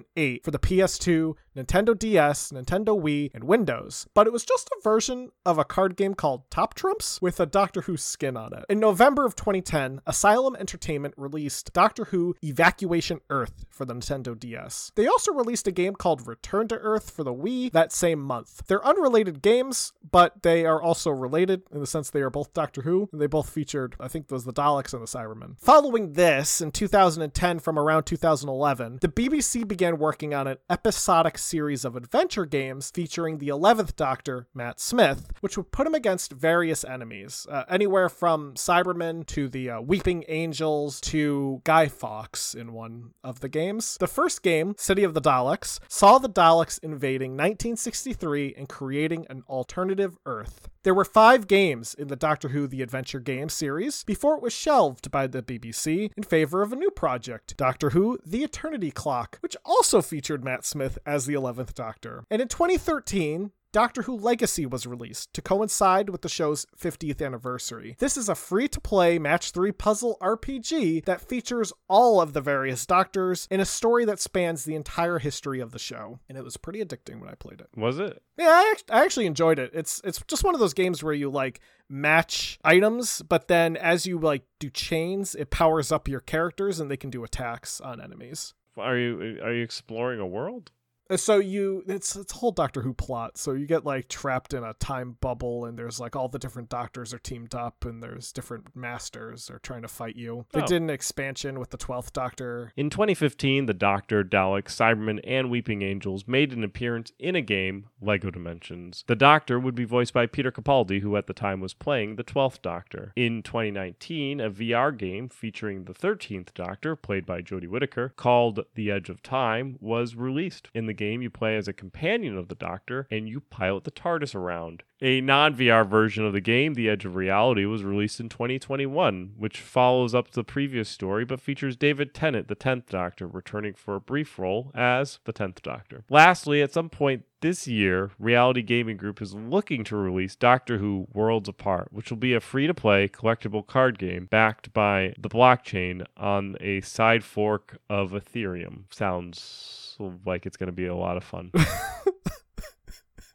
2008 0.00 0.44
for 0.44 0.50
the 0.50 0.58
PS2, 0.58 1.34
Nintendo 1.56 1.98
DS, 1.98 2.52
Nintendo 2.52 3.00
Wii, 3.00 3.30
and 3.34 3.44
Windows, 3.44 4.06
but 4.14 4.26
it 4.26 4.32
was 4.32 4.44
just 4.44 4.68
a 4.68 4.80
version 4.82 5.30
of 5.44 5.58
a 5.58 5.64
card 5.64 5.96
game 5.96 6.14
called 6.14 6.48
Top 6.50 6.74
Trumps 6.74 7.20
with 7.20 7.40
a 7.40 7.46
Doctor 7.46 7.82
Who 7.82 7.96
skin 7.96 8.36
on 8.36 8.52
it. 8.54 8.64
In 8.68 8.78
November 8.78 9.26
of 9.26 9.34
2010, 9.34 10.00
Asylum 10.06 10.56
Entertainment 10.56 11.14
released 11.16 11.72
Doctor 11.72 12.06
Who 12.06 12.36
Evacuation 12.42 13.20
Earth 13.30 13.64
for 13.68 13.84
the 13.84 13.94
Nintendo 13.94 14.38
DS. 14.38 14.92
They 14.94 15.06
also 15.06 15.32
released 15.32 15.66
a 15.66 15.72
game 15.72 15.94
called 15.94 16.26
Return 16.26 16.68
to 16.68 16.78
Earth 16.78 17.10
for 17.10 17.24
the 17.24 17.34
Wii 17.34 17.72
that 17.72 17.92
same 17.92 18.20
month. 18.20 18.62
They're 18.66 18.84
unrelated 18.86 19.42
games, 19.42 19.92
but 20.08 20.42
they 20.42 20.64
are 20.64 20.80
also 20.80 21.10
related 21.10 21.62
in 21.72 21.80
the 21.80 21.86
sense 21.86 22.10
they 22.10 22.22
are 22.22 22.30
both 22.30 22.54
Doctor 22.54 22.82
Who, 22.82 23.08
and 23.12 23.20
they 23.20 23.26
both 23.26 23.50
featured, 23.50 23.96
I 23.98 24.08
think, 24.08 24.28
those 24.28 24.44
the 24.44 24.52
Daleks 24.52 24.92
and 24.92 25.02
the 25.02 25.06
Cybermen. 25.06 25.58
Following 25.60 26.12
this, 26.12 26.60
in 26.60 26.70
2010 26.70 27.58
from 27.58 27.78
around 27.78 28.04
2011, 28.04 28.98
the 29.00 29.08
BBC 29.08 29.66
began 29.66 29.89
working 29.98 30.34
on 30.34 30.46
an 30.46 30.58
episodic 30.68 31.38
series 31.38 31.84
of 31.84 31.96
adventure 31.96 32.46
games 32.46 32.90
featuring 32.90 33.38
the 33.38 33.48
11th 33.48 33.96
Doctor, 33.96 34.46
Matt 34.54 34.80
Smith, 34.80 35.30
which 35.40 35.56
would 35.56 35.72
put 35.72 35.86
him 35.86 35.94
against 35.94 36.32
various 36.32 36.84
enemies, 36.84 37.46
uh, 37.50 37.64
anywhere 37.68 38.08
from 38.08 38.54
Cybermen 38.54 39.26
to 39.26 39.48
the 39.48 39.70
uh, 39.70 39.80
Weeping 39.80 40.24
Angels 40.28 41.00
to 41.02 41.60
Guy 41.64 41.88
Fawkes 41.88 42.54
in 42.54 42.72
one 42.72 43.10
of 43.24 43.40
the 43.40 43.48
games. 43.48 43.96
The 43.98 44.06
first 44.06 44.42
game, 44.42 44.74
City 44.78 45.04
of 45.04 45.14
the 45.14 45.20
Daleks, 45.20 45.80
saw 45.88 46.18
the 46.18 46.28
Daleks 46.28 46.78
invading 46.82 47.32
1963 47.32 48.54
and 48.56 48.68
creating 48.68 49.26
an 49.30 49.42
alternative 49.48 50.18
Earth. 50.26 50.68
There 50.82 50.94
were 50.94 51.04
five 51.04 51.46
games 51.46 51.92
in 51.92 52.08
the 52.08 52.16
Doctor 52.16 52.48
Who 52.48 52.66
The 52.66 52.80
Adventure 52.80 53.20
Game 53.20 53.50
series 53.50 54.02
before 54.02 54.36
it 54.36 54.42
was 54.42 54.54
shelved 54.54 55.10
by 55.10 55.26
the 55.26 55.42
BBC 55.42 56.10
in 56.16 56.22
favor 56.22 56.62
of 56.62 56.72
a 56.72 56.76
new 56.76 56.90
project, 56.90 57.54
Doctor 57.58 57.90
Who 57.90 58.18
The 58.24 58.42
Eternity 58.42 58.90
Clock, 58.90 59.36
which 59.42 59.58
also 59.62 59.79
featured 59.82 60.44
Matt 60.44 60.64
Smith 60.64 60.98
as 61.06 61.26
the 61.26 61.34
11th 61.34 61.74
Doctor. 61.74 62.24
And 62.30 62.40
in 62.40 62.48
2013, 62.48 63.50
Doctor 63.72 64.02
Who 64.02 64.16
Legacy 64.16 64.66
was 64.66 64.86
released 64.86 65.32
to 65.34 65.42
coincide 65.42 66.10
with 66.10 66.22
the 66.22 66.28
show's 66.28 66.66
50th 66.76 67.24
anniversary. 67.24 67.96
This 67.98 68.16
is 68.16 68.28
a 68.28 68.34
free 68.34 68.66
to 68.68 68.80
play 68.80 69.18
match 69.18 69.52
3 69.52 69.70
puzzle 69.72 70.18
RPG 70.20 71.04
that 71.04 71.20
features 71.20 71.72
all 71.88 72.20
of 72.20 72.32
the 72.32 72.40
various 72.40 72.84
doctors 72.84 73.46
in 73.50 73.60
a 73.60 73.64
story 73.64 74.04
that 74.04 74.20
spans 74.20 74.64
the 74.64 74.74
entire 74.74 75.20
history 75.20 75.60
of 75.60 75.70
the 75.70 75.78
show. 75.78 76.18
And 76.28 76.36
it 76.36 76.42
was 76.42 76.56
pretty 76.56 76.84
addicting 76.84 77.20
when 77.20 77.30
I 77.30 77.34
played 77.34 77.60
it. 77.60 77.68
Was 77.76 78.00
it? 78.00 78.20
Yeah, 78.36 78.48
I, 78.48 78.74
I 78.90 79.04
actually 79.04 79.26
enjoyed 79.26 79.58
it. 79.58 79.70
It's 79.72 80.00
it's 80.04 80.20
just 80.26 80.44
one 80.44 80.54
of 80.54 80.60
those 80.60 80.74
games 80.74 81.02
where 81.02 81.14
you 81.14 81.30
like 81.30 81.60
match 81.88 82.58
items, 82.64 83.22
but 83.22 83.48
then 83.48 83.76
as 83.76 84.04
you 84.04 84.18
like 84.18 84.42
do 84.58 84.68
chains, 84.68 85.34
it 85.34 85.50
powers 85.50 85.92
up 85.92 86.08
your 86.08 86.20
characters 86.20 86.80
and 86.80 86.90
they 86.90 86.96
can 86.96 87.10
do 87.10 87.22
attacks 87.22 87.80
on 87.80 88.00
enemies. 88.00 88.54
Are 88.76 88.96
you 88.96 89.40
are 89.42 89.52
you 89.52 89.62
exploring 89.62 90.20
a 90.20 90.26
world? 90.26 90.70
Uh, 91.10 91.16
so 91.16 91.38
you 91.38 91.82
it's 91.88 92.14
it's 92.16 92.32
a 92.32 92.36
whole 92.36 92.52
doctor 92.52 92.82
who 92.82 92.94
plot 92.94 93.36
so 93.36 93.52
you 93.52 93.66
get 93.66 93.84
like 93.84 94.08
trapped 94.08 94.54
in 94.54 94.62
a 94.62 94.72
time 94.74 95.16
bubble 95.20 95.64
and 95.64 95.78
there's 95.78 95.98
like 95.98 96.14
all 96.14 96.28
the 96.28 96.38
different 96.38 96.68
doctors 96.68 97.12
are 97.12 97.18
teamed 97.18 97.54
up 97.54 97.84
and 97.84 98.02
there's 98.02 98.30
different 98.32 98.74
masters 98.76 99.50
are 99.50 99.58
trying 99.58 99.82
to 99.82 99.88
fight 99.88 100.14
you 100.16 100.46
they 100.52 100.62
Oh. 100.62 100.66
did 100.66 100.82
an 100.82 100.90
expansion 100.90 101.58
with 101.58 101.70
the 101.70 101.78
12th 101.78 102.12
doctor 102.12 102.72
In 102.76 102.90
2015, 102.90 103.66
the 103.66 103.74
Doctor, 103.74 104.22
Dalek, 104.22 104.64
Cybermen, 104.64 105.20
and 105.24 105.50
Weeping 105.50 105.82
Angels 105.82 106.28
made 106.28 106.52
an 106.52 106.62
appearance 106.62 107.12
in 107.18 107.34
a 107.34 107.40
game, 107.42 107.86
Lego 108.00 108.30
Dimensions. 108.30 109.04
The 109.06 109.16
Doctor 109.16 109.58
would 109.58 109.74
be 109.74 109.84
voiced 109.84 110.12
by 110.12 110.26
Peter 110.26 110.52
Capaldi, 110.52 111.00
who 111.00 111.16
at 111.16 111.26
the 111.26 111.32
time 111.32 111.60
was 111.60 111.74
playing 111.74 112.16
the 112.16 112.24
12th 112.24 112.62
Doctor. 112.62 113.12
In 113.16 113.42
2019, 113.42 114.40
a 114.40 114.50
VR 114.50 114.96
game 114.96 115.28
featuring 115.28 115.84
the 115.84 115.94
13th 115.94 116.52
Doctor, 116.54 116.94
played 116.96 117.24
by 117.26 117.40
Jodie 117.42 117.68
Whittaker, 117.68 118.10
called 118.16 118.60
The 118.74 118.90
Edge 118.90 119.08
of 119.08 119.22
Time, 119.22 119.76
was 119.80 120.14
released. 120.14 120.68
In 120.74 120.86
the 120.86 120.92
game, 121.00 121.22
you 121.22 121.30
play 121.30 121.56
as 121.56 121.66
a 121.66 121.72
companion 121.72 122.36
of 122.36 122.48
the 122.48 122.54
Doctor, 122.54 123.08
and 123.10 123.26
you 123.26 123.40
pilot 123.40 123.84
the 123.84 123.90
TARDIS 123.90 124.34
around. 124.34 124.82
A 125.02 125.22
non 125.22 125.54
VR 125.54 125.88
version 125.88 126.26
of 126.26 126.34
the 126.34 126.42
game, 126.42 126.74
The 126.74 126.90
Edge 126.90 127.06
of 127.06 127.16
Reality, 127.16 127.64
was 127.64 127.82
released 127.82 128.20
in 128.20 128.28
2021, 128.28 129.32
which 129.38 129.60
follows 129.60 130.14
up 130.14 130.30
the 130.30 130.44
previous 130.44 130.90
story 130.90 131.24
but 131.24 131.40
features 131.40 131.74
David 131.74 132.12
Tennant, 132.12 132.48
the 132.48 132.56
10th 132.56 132.86
Doctor, 132.86 133.26
returning 133.26 133.72
for 133.72 133.96
a 133.96 134.00
brief 134.00 134.38
role 134.38 134.70
as 134.74 135.18
the 135.24 135.32
10th 135.32 135.62
Doctor. 135.62 136.04
Lastly, 136.10 136.60
at 136.60 136.74
some 136.74 136.90
point 136.90 137.24
this 137.40 137.66
year, 137.66 138.10
Reality 138.18 138.60
Gaming 138.60 138.98
Group 138.98 139.22
is 139.22 139.34
looking 139.34 139.84
to 139.84 139.96
release 139.96 140.36
Doctor 140.36 140.76
Who 140.76 141.08
Worlds 141.14 141.48
Apart, 141.48 141.88
which 141.90 142.10
will 142.10 142.18
be 142.18 142.34
a 142.34 142.40
free 142.40 142.66
to 142.66 142.74
play 142.74 143.08
collectible 143.08 143.66
card 143.66 143.98
game 143.98 144.26
backed 144.26 144.74
by 144.74 145.14
the 145.18 145.30
blockchain 145.30 146.04
on 146.18 146.56
a 146.60 146.82
side 146.82 147.24
fork 147.24 147.78
of 147.88 148.10
Ethereum. 148.10 148.82
Sounds 148.90 149.89
like 150.24 150.46
it's 150.46 150.56
going 150.56 150.68
to 150.68 150.72
be 150.72 150.86
a 150.86 150.94
lot 150.94 151.16
of 151.16 151.24
fun. 151.24 151.52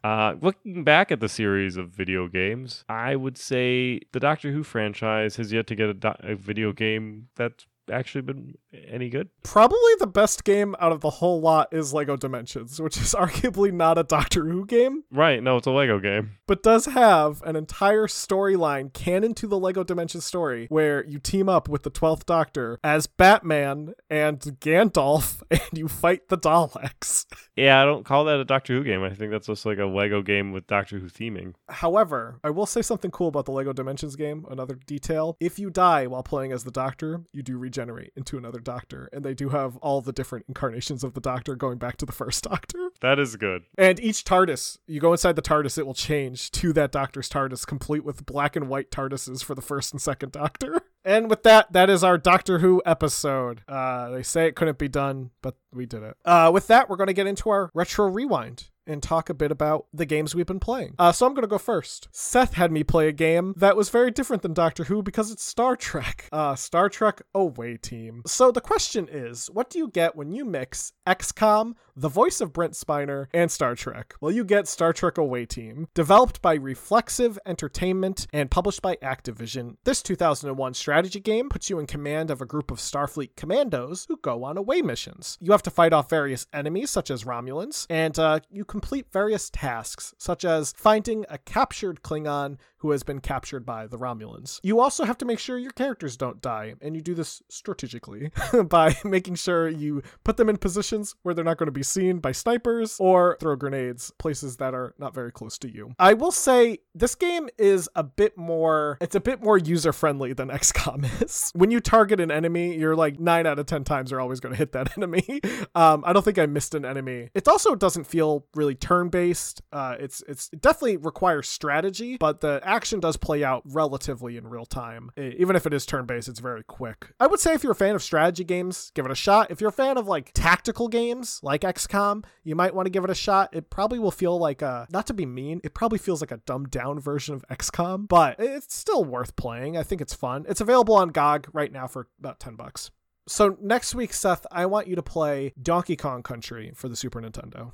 Uh, 0.06 0.36
looking 0.40 0.84
back 0.84 1.10
at 1.10 1.18
the 1.18 1.28
series 1.28 1.76
of 1.76 1.88
video 1.88 2.28
games, 2.28 2.84
I 2.88 3.16
would 3.16 3.36
say 3.36 3.98
the 4.12 4.20
Doctor 4.20 4.52
Who 4.52 4.62
franchise 4.62 5.34
has 5.34 5.52
yet 5.52 5.66
to 5.66 5.74
get 5.74 5.88
a, 5.88 5.94
do- 5.94 6.14
a 6.20 6.36
video 6.36 6.72
game 6.72 7.26
that's 7.34 7.66
actually 7.90 8.22
been 8.22 8.54
any 8.88 9.08
good. 9.08 9.28
Probably 9.42 9.78
the 9.98 10.06
best 10.06 10.44
game 10.44 10.74
out 10.80 10.92
of 10.92 11.00
the 11.00 11.10
whole 11.10 11.40
lot 11.40 11.68
is 11.72 11.92
Lego 11.92 12.16
Dimensions, 12.16 12.80
which 12.82 12.96
is 12.96 13.14
arguably 13.14 13.72
not 13.72 13.98
a 13.98 14.02
Doctor 14.02 14.44
Who 14.46 14.66
game, 14.66 15.04
Right? 15.10 15.42
No, 15.42 15.56
it's 15.56 15.66
a 15.66 15.70
Lego 15.70 15.98
game. 15.98 16.32
but 16.46 16.62
does 16.62 16.86
have 16.86 17.42
an 17.42 17.56
entire 17.56 18.06
storyline 18.06 18.92
canon 18.92 19.34
to 19.34 19.46
the 19.46 19.58
Lego 19.58 19.84
Dimensions 19.84 20.24
story 20.24 20.66
where 20.68 21.04
you 21.04 21.18
team 21.18 21.48
up 21.48 21.68
with 21.68 21.82
the 21.82 21.90
12th 21.90 22.24
Doctor 22.26 22.78
as 22.84 23.06
Batman 23.06 23.94
and 24.10 24.40
Gandalf 24.40 25.42
and 25.50 25.60
you 25.72 25.88
fight 25.88 26.28
the 26.28 26.38
Daleks. 26.38 27.26
Yeah, 27.56 27.80
I 27.80 27.84
don't 27.84 28.04
call 28.04 28.24
that 28.24 28.38
a 28.40 28.44
Doctor 28.44 28.74
Who 28.74 28.84
game. 28.84 29.02
I 29.02 29.10
think 29.10 29.30
that's 29.30 29.46
just 29.46 29.64
like 29.66 29.78
a 29.78 29.84
Lego 29.86 30.22
game 30.22 30.52
with 30.52 30.66
Doctor 30.66 30.98
Who 30.98 31.06
theming. 31.08 31.54
However, 31.68 32.40
I 32.44 32.50
will 32.50 32.66
say 32.66 32.82
something 32.82 33.10
cool 33.10 33.28
about 33.28 33.44
the 33.46 33.52
Lego 33.52 33.72
Dimensions 33.72 34.16
game. 34.16 34.44
Another 34.50 34.74
detail. 34.86 35.36
If 35.40 35.58
you 35.58 35.70
die 35.70 36.06
while 36.06 36.22
playing 36.22 36.52
as 36.52 36.64
the 36.64 36.70
Doctor, 36.70 37.22
you 37.32 37.42
do 37.42 37.56
regenerate 37.76 38.12
into 38.16 38.38
another 38.38 38.58
Doctor. 38.58 39.08
And 39.12 39.24
they 39.24 39.34
do 39.34 39.50
have 39.50 39.76
all 39.78 40.00
the 40.00 40.12
different 40.12 40.46
incarnations 40.48 41.04
of 41.04 41.14
the 41.14 41.20
Doctor 41.20 41.54
going 41.54 41.78
back 41.78 41.96
to 41.98 42.06
the 42.06 42.12
first 42.12 42.44
Doctor. 42.50 42.90
That 43.00 43.18
is 43.18 43.36
good. 43.36 43.64
And 43.76 44.00
each 44.00 44.24
TARDIS, 44.24 44.78
you 44.86 45.00
go 45.00 45.12
inside 45.12 45.36
the 45.36 45.42
TARDIS, 45.42 45.78
it 45.78 45.86
will 45.86 45.94
change 45.94 46.50
to 46.52 46.72
that 46.72 46.92
Doctor's 46.92 47.28
TARDIS, 47.28 47.66
complete 47.66 48.04
with 48.04 48.24
black 48.24 48.56
and 48.56 48.68
white 48.68 48.90
TARDISes 48.90 49.44
for 49.44 49.54
the 49.54 49.62
first 49.62 49.92
and 49.92 50.00
second 50.00 50.32
Doctor. 50.32 50.80
And 51.06 51.30
with 51.30 51.44
that, 51.44 51.72
that 51.72 51.88
is 51.88 52.02
our 52.02 52.18
Doctor 52.18 52.58
Who 52.58 52.82
episode. 52.84 53.62
Uh, 53.68 54.10
they 54.10 54.24
say 54.24 54.48
it 54.48 54.56
couldn't 54.56 54.76
be 54.76 54.88
done, 54.88 55.30
but 55.40 55.54
we 55.72 55.86
did 55.86 56.02
it. 56.02 56.16
Uh, 56.24 56.50
with 56.52 56.66
that, 56.66 56.90
we're 56.90 56.96
going 56.96 57.06
to 57.06 57.12
get 57.12 57.28
into 57.28 57.48
our 57.48 57.70
retro 57.74 58.08
rewind 58.08 58.70
and 58.86 59.02
talk 59.02 59.28
a 59.28 59.34
bit 59.34 59.50
about 59.50 59.86
the 59.92 60.06
games 60.06 60.34
we've 60.34 60.46
been 60.46 60.60
playing. 60.60 60.94
Uh, 60.98 61.12
so 61.12 61.26
I'm 61.26 61.34
going 61.34 61.42
to 61.42 61.48
go 61.48 61.58
first. 61.58 62.08
Seth 62.12 62.54
had 62.54 62.72
me 62.72 62.84
play 62.84 63.08
a 63.08 63.12
game 63.12 63.54
that 63.56 63.76
was 63.76 63.90
very 63.90 64.10
different 64.10 64.42
than 64.42 64.54
Doctor 64.54 64.84
Who 64.84 65.02
because 65.02 65.30
it's 65.30 65.42
Star 65.44 65.76
Trek. 65.76 66.28
Uh, 66.36 66.54
Star 66.54 66.90
Trek 66.90 67.22
Away 67.34 67.78
Team. 67.78 68.22
So 68.26 68.50
the 68.50 68.60
question 68.60 69.08
is, 69.10 69.48
what 69.50 69.70
do 69.70 69.78
you 69.78 69.88
get 69.88 70.16
when 70.16 70.32
you 70.32 70.44
mix 70.44 70.92
XCOM, 71.06 71.74
the 71.96 72.10
voice 72.10 72.42
of 72.42 72.52
Brent 72.52 72.74
Spiner, 72.74 73.26
and 73.32 73.50
Star 73.50 73.74
Trek? 73.74 74.14
Well, 74.20 74.30
you 74.30 74.44
get 74.44 74.68
Star 74.68 74.92
Trek 74.92 75.16
Away 75.16 75.46
Team, 75.46 75.88
developed 75.94 76.42
by 76.42 76.54
Reflexive 76.54 77.38
Entertainment 77.46 78.26
and 78.34 78.50
published 78.50 78.82
by 78.82 78.96
Activision. 78.96 79.76
This 79.84 80.02
2001 80.02 80.74
strategy 80.74 81.20
game 81.20 81.48
puts 81.48 81.70
you 81.70 81.78
in 81.78 81.86
command 81.86 82.30
of 82.30 82.42
a 82.42 82.46
group 82.46 82.70
of 82.70 82.78
Starfleet 82.78 83.36
commandos 83.36 84.04
who 84.08 84.18
go 84.18 84.44
on 84.44 84.58
away 84.58 84.82
missions. 84.82 85.38
You 85.40 85.52
have 85.52 85.62
to 85.62 85.70
fight 85.70 85.92
off 85.92 86.10
various 86.10 86.46
enemies, 86.52 86.90
such 86.90 87.10
as 87.10 87.24
Romulans, 87.24 87.86
and 87.88 88.18
uh, 88.18 88.40
you 88.50 88.64
complete 88.76 89.10
various 89.10 89.48
tasks, 89.48 90.14
such 90.18 90.44
as 90.44 90.74
finding 90.76 91.24
a 91.30 91.38
captured 91.38 92.02
Klingon 92.02 92.58
who 92.76 92.90
has 92.90 93.02
been 93.02 93.20
captured 93.20 93.64
by 93.64 93.86
the 93.86 93.96
Romulans. 93.96 94.60
You 94.62 94.80
also 94.80 95.04
have 95.04 95.16
to 95.18 95.24
make 95.24 95.38
sure 95.38 95.56
your 95.56 95.70
characters 95.70 96.14
don't 96.16 96.42
die, 96.42 96.74
and 96.82 96.94
you 96.94 97.00
do 97.00 97.14
this 97.14 97.42
strategically 97.48 98.30
by 98.68 98.94
making 99.04 99.36
sure 99.36 99.66
you 99.66 100.02
put 100.24 100.36
them 100.36 100.50
in 100.50 100.58
positions 100.58 101.14
where 101.22 101.34
they're 101.34 101.42
not 101.42 101.56
going 101.56 101.68
to 101.68 101.72
be 101.72 101.82
seen 101.82 102.18
by 102.18 102.32
snipers 102.32 102.98
or 103.00 103.38
throw 103.40 103.56
grenades 103.56 104.12
places 104.18 104.58
that 104.58 104.74
are 104.74 104.94
not 104.98 105.14
very 105.14 105.32
close 105.32 105.56
to 105.58 105.70
you. 105.72 105.94
I 105.98 106.12
will 106.12 106.30
say 106.30 106.80
this 106.94 107.14
game 107.14 107.48
is 107.56 107.88
a 107.94 108.02
bit 108.02 108.36
more 108.36 108.98
it's 109.00 109.14
a 109.14 109.20
bit 109.20 109.42
more 109.42 109.56
user 109.56 109.94
friendly 109.94 110.34
than 110.34 110.48
XCOM 110.60 111.22
is. 111.22 111.50
When 111.54 111.70
you 111.70 111.80
target 111.80 112.20
an 112.20 112.30
enemy, 112.30 112.76
you're 112.76 112.94
like 112.94 113.18
9 113.18 113.46
out 113.46 113.58
of 113.58 113.64
10 113.64 113.84
times 113.84 114.10
you're 114.10 114.20
always 114.20 114.40
going 114.40 114.52
to 114.52 114.58
hit 114.58 114.72
that 114.72 114.96
enemy. 114.98 115.40
Um, 115.74 116.04
I 116.06 116.12
don't 116.12 116.24
think 116.24 116.38
I 116.38 116.44
missed 116.44 116.74
an 116.74 116.84
enemy. 116.84 117.30
It 117.34 117.48
also 117.48 117.74
doesn't 117.74 118.04
feel 118.04 118.46
really 118.54 118.65
turn 118.74 119.08
based. 119.08 119.62
Uh, 119.72 119.96
it's 119.98 120.22
it's 120.28 120.50
it 120.52 120.60
definitely 120.60 120.96
requires 120.96 121.48
strategy, 121.48 122.16
but 122.18 122.40
the 122.40 122.60
action 122.64 123.00
does 123.00 123.16
play 123.16 123.44
out 123.44 123.62
relatively 123.64 124.36
in 124.36 124.46
real 124.48 124.66
time. 124.66 125.10
Even 125.16 125.56
if 125.56 125.66
it 125.66 125.74
is 125.74 125.86
turn 125.86 126.06
based, 126.06 126.28
it's 126.28 126.40
very 126.40 126.64
quick. 126.64 127.12
I 127.20 127.26
would 127.26 127.40
say 127.40 127.54
if 127.54 127.62
you're 127.62 127.72
a 127.72 127.76
fan 127.76 127.94
of 127.94 128.02
strategy 128.02 128.44
games, 128.44 128.90
give 128.94 129.04
it 129.04 129.10
a 129.10 129.16
shot. 129.16 129.50
If 129.50 129.60
you're 129.60 129.70
a 129.70 129.72
fan 129.72 129.96
of 129.98 130.06
like 130.06 130.32
tactical 130.34 130.88
games 130.88 131.40
like 131.42 131.62
XCOM, 131.62 132.24
you 132.44 132.54
might 132.54 132.74
want 132.74 132.86
to 132.86 132.90
give 132.90 133.04
it 133.04 133.10
a 133.10 133.14
shot. 133.14 133.50
It 133.52 133.70
probably 133.70 133.98
will 133.98 134.10
feel 134.10 134.38
like 134.38 134.62
a 134.62 134.86
not 134.90 135.06
to 135.06 135.14
be 135.14 135.26
mean, 135.26 135.60
it 135.64 135.74
probably 135.74 135.98
feels 135.98 136.20
like 136.20 136.32
a 136.32 136.38
dumbed 136.38 136.70
down 136.70 137.00
version 137.00 137.34
of 137.34 137.44
XCOM, 137.48 138.08
but 138.08 138.36
it's 138.38 138.74
still 138.74 139.04
worth 139.04 139.36
playing. 139.36 139.76
I 139.76 139.82
think 139.82 140.00
it's 140.00 140.14
fun. 140.14 140.44
It's 140.48 140.60
available 140.60 140.94
on 140.94 141.08
GOG 141.08 141.48
right 141.52 141.72
now 141.72 141.86
for 141.86 142.08
about 142.18 142.40
10 142.40 142.56
bucks. 142.56 142.90
So 143.28 143.56
next 143.60 143.94
week, 143.94 144.12
Seth, 144.12 144.46
I 144.52 144.66
want 144.66 144.86
you 144.86 144.94
to 144.96 145.02
play 145.02 145.52
Donkey 145.60 145.96
Kong 145.96 146.22
Country 146.22 146.72
for 146.74 146.88
the 146.88 146.94
Super 146.96 147.20
Nintendo. 147.20 147.72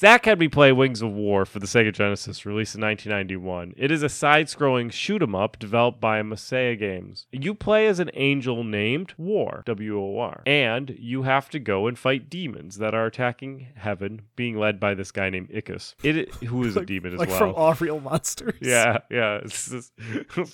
Zach 0.00 0.26
had 0.26 0.38
me 0.38 0.46
play 0.46 0.70
Wings 0.70 1.02
of 1.02 1.10
Wor 1.10 1.44
for 1.44 1.58
the 1.58 1.66
Sega 1.66 1.92
Genesis, 1.92 2.46
released 2.46 2.76
in 2.76 2.82
1991. 2.82 3.74
It 3.76 3.90
is 3.90 4.04
a 4.04 4.08
side 4.08 4.46
scrolling 4.46 4.92
shoot 4.92 5.20
'em 5.20 5.34
up 5.34 5.58
developed 5.58 6.00
by 6.00 6.22
Masaya 6.22 6.76
Games. 6.78 7.26
You 7.32 7.52
play 7.52 7.88
as 7.88 7.98
an 7.98 8.08
angel 8.14 8.62
named 8.62 9.12
Wor, 9.18 9.64
W 9.66 9.98
O 10.00 10.18
R, 10.20 10.42
and 10.46 10.94
you 11.00 11.24
have 11.24 11.50
to 11.50 11.58
go 11.58 11.88
and 11.88 11.98
fight 11.98 12.30
demons 12.30 12.78
that 12.78 12.94
are 12.94 13.06
attacking 13.06 13.66
heaven, 13.74 14.22
being 14.36 14.56
led 14.56 14.78
by 14.78 14.94
this 14.94 15.10
guy 15.10 15.30
named 15.30 15.48
Ickis, 15.48 15.96
it, 16.04 16.32
who 16.44 16.62
is 16.62 16.76
a 16.76 16.84
demon 16.84 17.14
as 17.14 17.18
like 17.18 17.30
well. 17.30 17.38
from 17.38 17.54
Aaahh!!! 17.54 17.80
Real 17.80 17.98
Monsters. 17.98 18.54
yeah, 18.60 18.98
yeah. 19.10 19.40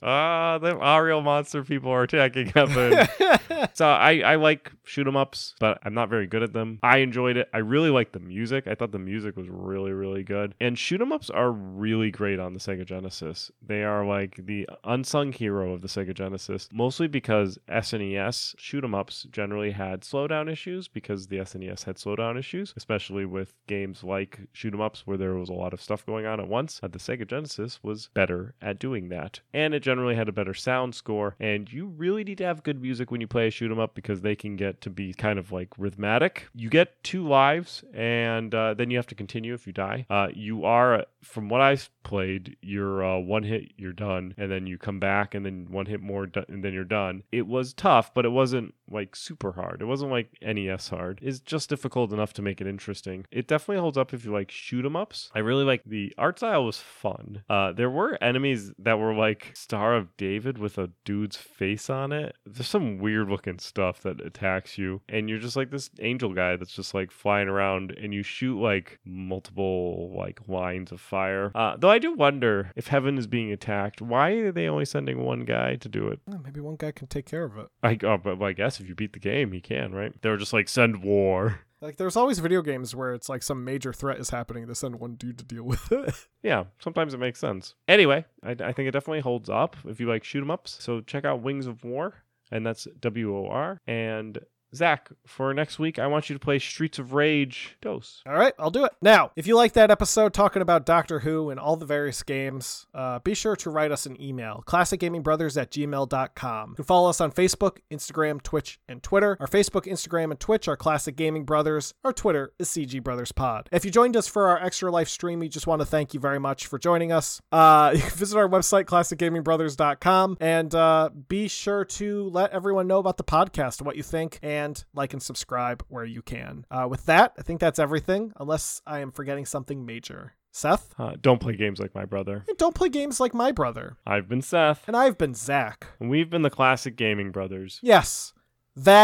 Ah, 0.02 0.56
the 0.62 0.78
Ariel 0.80 1.20
monster 1.20 1.62
people 1.62 1.90
are 1.90 2.04
attacking 2.04 2.46
heaven. 2.46 3.06
so 3.74 3.86
I, 3.88 4.20
I 4.20 4.34
like 4.36 4.72
shoot 4.84 5.06
'em 5.06 5.16
ups, 5.16 5.54
but 5.60 5.80
I'm 5.82 5.92
not 5.92 6.08
very 6.08 6.26
good 6.26 6.42
at 6.42 6.54
them. 6.54 6.78
I 6.82 6.98
enjoyed 6.98 7.36
it. 7.36 7.50
I 7.52 7.58
really 7.58 7.90
like 7.90 8.12
the 8.12 8.20
music. 8.20 8.66
I 8.66 8.74
thought 8.74 8.92
the 8.92 8.98
music 8.98 9.33
was 9.36 9.48
really, 9.48 9.92
really 9.92 10.22
good. 10.22 10.54
And 10.60 10.78
shoot 10.78 11.00
'em 11.00 11.12
ups 11.12 11.30
are 11.30 11.52
really 11.52 12.10
great 12.10 12.38
on 12.38 12.54
the 12.54 12.60
Sega 12.60 12.84
Genesis. 12.84 13.50
They 13.60 13.84
are 13.84 14.04
like 14.06 14.36
the 14.46 14.68
unsung 14.84 15.32
hero 15.32 15.72
of 15.72 15.80
the 15.82 15.88
Sega 15.88 16.14
Genesis, 16.14 16.68
mostly 16.72 17.08
because 17.08 17.58
SNES 17.68 18.54
shoot 18.58 18.84
'em 18.84 18.94
ups 18.94 19.24
generally 19.24 19.72
had 19.72 20.02
slowdown 20.02 20.50
issues 20.50 20.88
because 20.88 21.28
the 21.28 21.38
SNES 21.38 21.84
had 21.84 21.96
slowdown 21.96 22.38
issues, 22.38 22.74
especially 22.76 23.24
with 23.24 23.54
games 23.66 24.04
like 24.04 24.40
shoot 24.52 24.74
'em 24.74 24.80
ups 24.80 25.06
where 25.06 25.16
there 25.16 25.34
was 25.34 25.48
a 25.48 25.54
lot 25.54 25.72
of 25.72 25.80
stuff 25.80 26.06
going 26.06 26.26
on 26.26 26.40
at 26.40 26.48
once. 26.48 26.80
The 26.80 26.98
Sega 26.98 27.26
Genesis 27.26 27.82
was 27.82 28.08
better 28.14 28.54
at 28.62 28.78
doing 28.78 29.08
that. 29.08 29.40
And 29.52 29.74
it 29.74 29.80
generally 29.80 30.14
had 30.14 30.28
a 30.28 30.32
better 30.32 30.54
sound 30.54 30.94
score. 30.94 31.34
And 31.40 31.72
you 31.72 31.86
really 31.86 32.24
need 32.24 32.38
to 32.38 32.44
have 32.44 32.62
good 32.62 32.80
music 32.80 33.10
when 33.10 33.20
you 33.20 33.26
play 33.26 33.46
a 33.48 33.50
shoot 33.50 33.70
'em 33.70 33.78
up 33.78 33.94
because 33.94 34.20
they 34.20 34.36
can 34.36 34.56
get 34.56 34.80
to 34.82 34.90
be 34.90 35.12
kind 35.12 35.38
of 35.38 35.50
like 35.52 35.68
rhythmic. 35.78 36.48
You 36.54 36.68
get 36.68 37.02
two 37.02 37.26
lives, 37.26 37.84
and 37.92 38.54
uh, 38.54 38.74
then 38.74 38.90
you 38.90 38.96
have 38.96 39.06
to 39.08 39.14
continue 39.24 39.54
if 39.54 39.66
you 39.66 39.72
die. 39.72 40.04
Uh, 40.10 40.28
you 40.34 40.66
are, 40.66 41.06
from 41.22 41.48
what 41.48 41.62
I've 41.62 41.88
played, 42.02 42.56
you're 42.60 43.02
uh, 43.02 43.18
one 43.18 43.42
hit, 43.42 43.72
you're 43.78 43.94
done, 43.94 44.34
and 44.36 44.52
then 44.52 44.66
you 44.66 44.76
come 44.76 45.00
back, 45.00 45.34
and 45.34 45.46
then 45.46 45.66
one 45.70 45.86
hit 45.86 46.02
more, 46.02 46.28
and 46.48 46.62
then 46.62 46.74
you're 46.74 46.84
done. 46.84 47.22
It 47.32 47.46
was 47.46 47.72
tough, 47.72 48.12
but 48.12 48.26
it 48.26 48.32
wasn't 48.32 48.74
like 48.90 49.16
super 49.16 49.52
hard. 49.52 49.80
It 49.82 49.86
wasn't 49.86 50.10
like 50.10 50.30
NES 50.42 50.88
hard. 50.88 51.18
It's 51.22 51.40
just 51.40 51.68
difficult 51.68 52.12
enough 52.12 52.32
to 52.34 52.42
make 52.42 52.60
it 52.60 52.66
interesting. 52.66 53.26
It 53.30 53.46
definitely 53.46 53.80
holds 53.80 53.98
up 53.98 54.12
if 54.12 54.24
you 54.24 54.32
like 54.32 54.50
shoot 54.50 54.84
'em 54.84 54.96
ups. 54.96 55.30
I 55.34 55.40
really 55.40 55.64
like 55.64 55.82
the 55.84 56.12
art 56.18 56.38
style 56.38 56.64
was 56.64 56.78
fun. 56.78 57.42
Uh, 57.48 57.72
there 57.72 57.90
were 57.90 58.18
enemies 58.22 58.72
that 58.78 58.98
were 58.98 59.14
like 59.14 59.50
Star 59.54 59.94
of 59.94 60.16
David 60.16 60.58
with 60.58 60.78
a 60.78 60.90
dude's 61.04 61.36
face 61.36 61.88
on 61.90 62.12
it. 62.12 62.36
There's 62.44 62.68
some 62.68 62.98
weird 62.98 63.28
looking 63.28 63.58
stuff 63.58 64.00
that 64.02 64.20
attacks 64.20 64.78
you, 64.78 65.00
and 65.08 65.28
you're 65.28 65.38
just 65.38 65.56
like 65.56 65.70
this 65.70 65.90
angel 66.00 66.32
guy 66.34 66.56
that's 66.56 66.74
just 66.74 66.94
like 66.94 67.10
flying 67.10 67.48
around, 67.48 67.92
and 67.92 68.12
you 68.12 68.22
shoot 68.22 68.60
like 68.60 68.98
multiple 69.04 70.12
like 70.16 70.40
lines 70.48 70.92
of 70.92 71.00
fire. 71.00 71.52
Uh, 71.54 71.76
though 71.78 71.90
I 71.90 71.98
do 71.98 72.12
wonder 72.12 72.70
if 72.76 72.88
heaven 72.88 73.18
is 73.18 73.26
being 73.26 73.52
attacked, 73.52 74.00
why 74.00 74.30
are 74.32 74.52
they 74.52 74.68
only 74.68 74.84
sending 74.84 75.24
one 75.24 75.44
guy 75.44 75.76
to 75.76 75.88
do 75.88 76.08
it? 76.08 76.20
Maybe 76.44 76.60
one 76.60 76.76
guy 76.76 76.92
can 76.92 77.06
take 77.06 77.26
care 77.26 77.44
of 77.44 77.56
it. 77.56 77.68
I, 77.82 77.98
oh, 78.04 78.18
but 78.18 78.40
I 78.42 78.52
guess 78.52 78.73
if 78.80 78.88
you 78.88 78.94
beat 78.94 79.12
the 79.12 79.18
game, 79.18 79.52
he 79.52 79.60
can, 79.60 79.92
right? 79.92 80.12
They 80.22 80.28
were 80.30 80.36
just 80.36 80.52
like 80.52 80.68
send 80.68 81.02
war. 81.02 81.60
Like 81.80 81.98
there's 81.98 82.16
always 82.16 82.38
video 82.38 82.62
games 82.62 82.96
where 82.96 83.12
it's 83.12 83.28
like 83.28 83.42
some 83.42 83.62
major 83.62 83.92
threat 83.92 84.18
is 84.18 84.30
happening 84.30 84.66
to 84.68 84.74
send 84.74 84.98
one 85.00 85.16
dude 85.16 85.36
to 85.36 85.44
deal 85.44 85.64
with 85.64 85.92
it. 85.92 86.14
Yeah, 86.42 86.64
sometimes 86.78 87.12
it 87.12 87.20
makes 87.20 87.38
sense. 87.38 87.74
Anyway, 87.86 88.24
I, 88.42 88.52
I 88.52 88.72
think 88.72 88.88
it 88.88 88.92
definitely 88.92 89.20
holds 89.20 89.50
up 89.50 89.76
if 89.86 90.00
you 90.00 90.08
like 90.08 90.24
shoot 90.24 90.40
'em 90.40 90.50
ups. 90.50 90.78
So 90.80 91.02
check 91.02 91.26
out 91.26 91.42
Wings 91.42 91.66
of 91.66 91.84
Wor, 91.84 92.22
and 92.50 92.64
that's 92.64 92.88
W 93.00 93.36
O 93.36 93.48
R. 93.48 93.82
And 93.86 94.38
Zach, 94.74 95.10
for 95.26 95.54
next 95.54 95.78
week, 95.78 95.98
I 95.98 96.06
want 96.06 96.28
you 96.28 96.34
to 96.34 96.40
play 96.40 96.58
Streets 96.58 96.98
of 96.98 97.12
Rage 97.14 97.76
Dose. 97.80 98.22
All 98.26 98.34
right, 98.34 98.54
I'll 98.58 98.70
do 98.70 98.84
it. 98.84 98.92
Now, 99.00 99.30
if 99.36 99.46
you 99.46 99.56
like 99.56 99.72
that 99.74 99.90
episode 99.90 100.34
talking 100.34 100.62
about 100.62 100.86
Doctor 100.86 101.20
Who 101.20 101.50
and 101.50 101.60
all 101.60 101.76
the 101.76 101.86
various 101.86 102.22
games, 102.22 102.86
uh, 102.94 103.18
be 103.20 103.34
sure 103.34 103.56
to 103.56 103.70
write 103.70 103.92
us 103.92 104.06
an 104.06 104.20
email, 104.20 104.62
classicgamingbrothers 104.66 105.60
at 105.60 105.70
gmail.com. 105.70 106.70
You 106.70 106.76
can 106.76 106.84
follow 106.84 107.10
us 107.10 107.20
on 107.20 107.32
Facebook, 107.32 107.78
Instagram, 107.90 108.42
Twitch, 108.42 108.78
and 108.88 109.02
Twitter. 109.02 109.36
Our 109.40 109.46
Facebook, 109.46 109.86
Instagram, 109.86 110.30
and 110.30 110.40
Twitch 110.40 110.68
are 110.68 110.76
Classic 110.76 111.14
Gaming 111.16 111.44
Brothers. 111.44 111.94
Our 112.04 112.12
Twitter 112.12 112.52
is 112.58 112.68
CG 112.68 113.02
Brothers 113.02 113.32
Pod. 113.32 113.68
If 113.72 113.84
you 113.84 113.90
joined 113.90 114.16
us 114.16 114.26
for 114.26 114.48
our 114.48 114.62
extra 114.62 114.90
life 114.90 115.08
stream, 115.08 115.40
we 115.40 115.48
just 115.48 115.66
want 115.66 115.80
to 115.80 115.86
thank 115.86 116.14
you 116.14 116.20
very 116.20 116.40
much 116.40 116.66
for 116.66 116.78
joining 116.78 117.12
us. 117.12 117.40
Uh, 117.52 117.92
you 117.94 118.00
can 118.00 118.10
visit 118.10 118.36
our 118.38 118.48
website, 118.48 118.84
classicgamingbrothers.com, 118.84 120.38
and 120.40 120.74
uh, 120.74 121.10
be 121.28 121.48
sure 121.48 121.84
to 121.84 122.28
let 122.30 122.50
everyone 122.52 122.86
know 122.86 122.98
about 122.98 123.16
the 123.16 123.24
podcast, 123.24 123.82
what 123.82 123.96
you 123.96 124.02
think, 124.02 124.38
and 124.42 124.63
like 124.94 125.12
and 125.12 125.22
subscribe 125.22 125.84
where 125.88 126.04
you 126.04 126.22
can. 126.22 126.64
Uh, 126.70 126.86
with 126.88 127.04
that, 127.06 127.32
I 127.38 127.42
think 127.42 127.60
that's 127.60 127.78
everything, 127.78 128.32
unless 128.38 128.80
I 128.86 129.00
am 129.00 129.10
forgetting 129.12 129.44
something 129.46 129.84
major. 129.84 130.34
Seth? 130.52 130.94
Uh, 130.98 131.14
don't 131.20 131.40
play 131.40 131.56
games 131.56 131.80
like 131.80 131.94
my 131.96 132.04
brother. 132.04 132.44
And 132.48 132.56
don't 132.56 132.74
play 132.76 132.88
games 132.88 133.18
like 133.18 133.34
my 133.34 133.50
brother. 133.50 133.96
I've 134.06 134.28
been 134.28 134.40
Seth, 134.42 134.84
And 134.86 134.96
I've 134.96 135.18
been 135.18 135.34
Zach. 135.34 135.86
and 135.98 136.08
we've 136.10 136.30
been 136.30 136.42
the 136.42 136.50
classic 136.50 136.94
gaming 136.96 137.32
brothers. 137.32 137.80
Yes. 137.82 138.32
That's, 138.76 138.94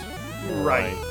That's 0.00 0.04
right. 0.62 1.09